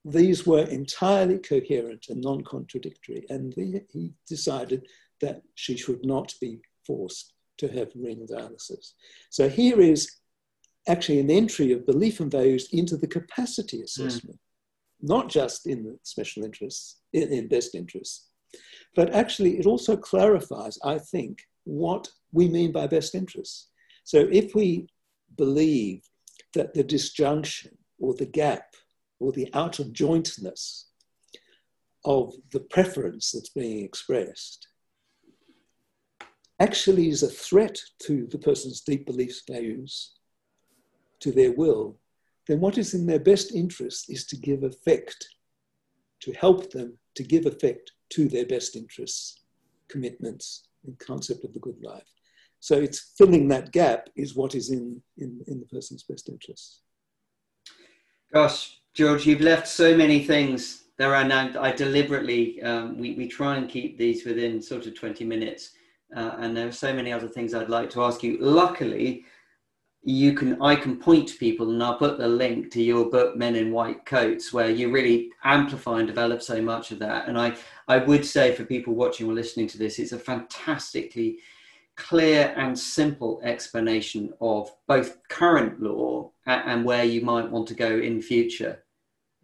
these 0.06 0.46
were 0.46 0.66
entirely 0.66 1.40
coherent 1.40 2.06
and 2.10 2.22
non 2.22 2.44
contradictory, 2.44 3.26
and 3.30 3.52
the, 3.54 3.82
he 3.92 4.14
decided 4.28 4.88
that 5.20 5.42
she 5.56 5.76
should 5.76 6.06
not 6.06 6.34
be 6.40 6.62
forced 6.86 7.34
to 7.58 7.68
have 7.70 7.92
renal 7.96 8.28
dialysis. 8.28 8.92
So 9.32 9.50
here 9.50 9.82
is 9.82 10.12
actually 10.88 11.20
an 11.20 11.32
entry 11.32 11.72
of 11.72 11.88
belief 11.88 12.20
and 12.20 12.32
values 12.32 12.70
into 12.72 12.98
the 12.98 13.08
capacity 13.08 13.82
assessment, 13.82 14.38
mm. 14.38 15.08
not 15.10 15.30
just 15.30 15.66
in 15.66 15.84
the 15.84 15.98
special 16.04 16.44
interests, 16.44 17.00
in, 17.14 17.34
in 17.34 17.48
best 17.48 17.74
interests, 17.74 18.30
but 18.96 19.14
actually 19.16 19.58
it 19.58 19.66
also 19.66 19.98
clarifies, 19.98 20.78
I 20.84 21.00
think, 21.00 21.40
what 21.64 22.10
we 22.32 22.48
mean 22.48 22.72
by 22.72 22.86
best 22.86 23.16
interests. 23.16 23.70
So 24.04 24.28
if 24.32 24.54
we 24.54 24.88
believe 25.36 26.04
that 26.54 26.76
the 26.76 26.84
disjunction 26.84 27.76
or 27.98 28.14
the 28.14 28.28
gap 28.28 28.75
or 29.20 29.32
the 29.32 29.50
out 29.54 29.80
of 29.80 29.94
jointness 29.94 30.88
of 32.04 32.34
the 32.52 32.60
preference 32.60 33.32
that's 33.32 33.50
being 33.50 33.84
expressed 33.84 34.68
actually 36.60 37.10
is 37.10 37.24
a 37.24 37.28
threat 37.28 37.78
to 38.00 38.28
the 38.32 38.38
person's 38.38 38.82
deep 38.82 39.06
beliefs, 39.06 39.44
values, 39.50 40.14
to 41.20 41.32
their 41.32 41.52
will, 41.52 41.98
then 42.48 42.60
what 42.60 42.78
is 42.78 42.94
in 42.94 43.06
their 43.06 43.20
best 43.20 43.54
interest 43.54 44.10
is 44.10 44.26
to 44.28 44.38
give 44.38 44.64
effect, 44.64 45.28
to 46.22 46.32
help 46.34 46.72
them 46.72 46.98
to 47.16 47.24
give 47.24 47.46
effect 47.46 47.92
to 48.10 48.28
their 48.28 48.46
best 48.46 48.76
interests, 48.76 49.44
commitments, 49.90 50.68
and 50.86 50.98
concept 51.00 51.44
of 51.44 51.54
the 51.54 51.60
good 51.60 51.82
life. 51.82 52.08
So 52.60 52.76
it's 52.76 53.14
filling 53.18 53.48
that 53.50 53.72
gap 53.72 54.10
is 54.16 54.36
what 54.36 54.56
is 54.56 54.70
in, 54.70 55.02
in, 55.18 55.42
in 55.48 55.60
the 55.60 55.66
person's 55.66 56.04
best 56.04 56.30
interests. 56.30 56.82
Gosh, 58.34 58.80
George, 58.96 59.26
you've 59.26 59.42
left 59.42 59.68
so 59.68 59.96
many 59.96 60.24
things 60.24 60.86
there 60.98 61.14
are 61.14 61.26
now. 61.26 61.52
I 61.60 61.74
deliberately, 61.74 62.64
um, 62.64 62.98
we, 62.98 63.14
we 63.16 63.28
try 63.28 63.58
and 63.58 63.70
keep 63.70 63.98
these 63.98 64.26
within 64.26 64.62
sort 64.62 64.88
of 64.88 64.96
20 64.96 65.26
minutes. 65.26 65.72
Uh, 66.16 66.36
and 66.40 66.56
there 66.56 66.70
are 66.70 66.72
so 66.72 66.94
many 66.94 67.12
other 67.12 67.28
things 67.28 67.54
I'd 67.54 67.68
like 67.68 67.90
to 67.90 68.04
ask 68.04 68.24
you. 68.24 68.38
Luckily, 68.40 69.26
you 70.02 70.34
can 70.34 70.62
I 70.62 70.76
can 70.76 70.98
point 70.98 71.28
to 71.30 71.38
people 71.38 71.72
and 71.72 71.84
I'll 71.84 71.98
put 71.98 72.18
the 72.18 72.28
link 72.28 72.72
to 72.72 72.82
your 72.82 73.10
book 73.10 73.36
Men 73.36 73.56
in 73.56 73.74
White 73.74 74.06
Coats 74.06 74.54
where 74.54 74.70
you 74.70 74.92
really 74.92 75.32
amplify 75.44 75.98
and 76.00 76.08
develop 76.08 76.42
so 76.42 76.62
much 76.62 76.92
of 76.92 77.00
that. 77.00 77.28
And 77.28 77.38
I, 77.38 77.58
I 77.90 77.98
would 77.98 78.26
say 78.26 78.56
for 78.56 78.64
people 78.64 78.94
watching 78.94 79.28
or 79.28 79.34
listening 79.34 79.68
to 79.70 79.78
this, 79.78 80.00
it's 80.00 80.14
a 80.14 80.20
fantastically 80.20 81.40
clear 81.98 82.54
and 82.56 82.78
simple 82.78 83.42
explanation 83.44 84.32
of 84.40 84.72
both 84.88 85.18
current 85.28 85.82
law 85.82 86.32
and 86.46 86.86
where 86.86 87.04
you 87.04 87.22
might 87.22 87.50
want 87.50 87.68
to 87.68 87.74
go 87.74 87.98
in 87.98 88.22
future. 88.22 88.85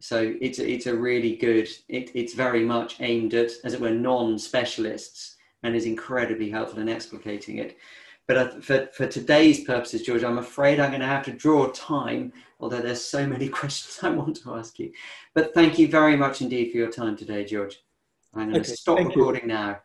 So 0.01 0.35
it's 0.41 0.59
a, 0.59 0.69
it's 0.69 0.87
a 0.87 0.95
really 0.95 1.35
good. 1.35 1.69
It, 1.87 2.11
it's 2.13 2.33
very 2.33 2.63
much 2.63 2.99
aimed 2.99 3.33
at, 3.33 3.51
as 3.63 3.73
it 3.73 3.81
were, 3.81 3.91
non-specialists, 3.91 5.35
and 5.63 5.75
is 5.75 5.85
incredibly 5.85 6.49
helpful 6.49 6.79
in 6.79 6.87
explicating 6.87 7.59
it. 7.59 7.77
But 8.27 8.63
for, 8.63 8.87
for 8.93 9.07
today's 9.07 9.63
purposes, 9.63 10.03
George, 10.03 10.23
I'm 10.23 10.37
afraid 10.37 10.79
I'm 10.79 10.91
going 10.91 11.01
to 11.01 11.07
have 11.07 11.25
to 11.25 11.31
draw 11.31 11.67
time, 11.71 12.33
although 12.59 12.79
there's 12.81 13.03
so 13.03 13.27
many 13.27 13.47
questions 13.59 13.99
I 14.03 14.09
want 14.09 14.37
to 14.37 14.55
ask 14.55 14.79
you. 14.79 14.91
But 15.33 15.53
thank 15.53 15.77
you 15.77 15.87
very 15.87 16.15
much 16.15 16.41
indeed 16.41 16.71
for 16.71 16.77
your 16.77 16.91
time 16.91 17.15
today, 17.15 17.45
George. 17.45 17.79
I'm 18.33 18.49
going 18.49 18.61
okay, 18.61 18.69
to 18.69 18.77
stop 18.77 18.99
recording 18.99 19.43
you. 19.43 19.47
now. 19.49 19.79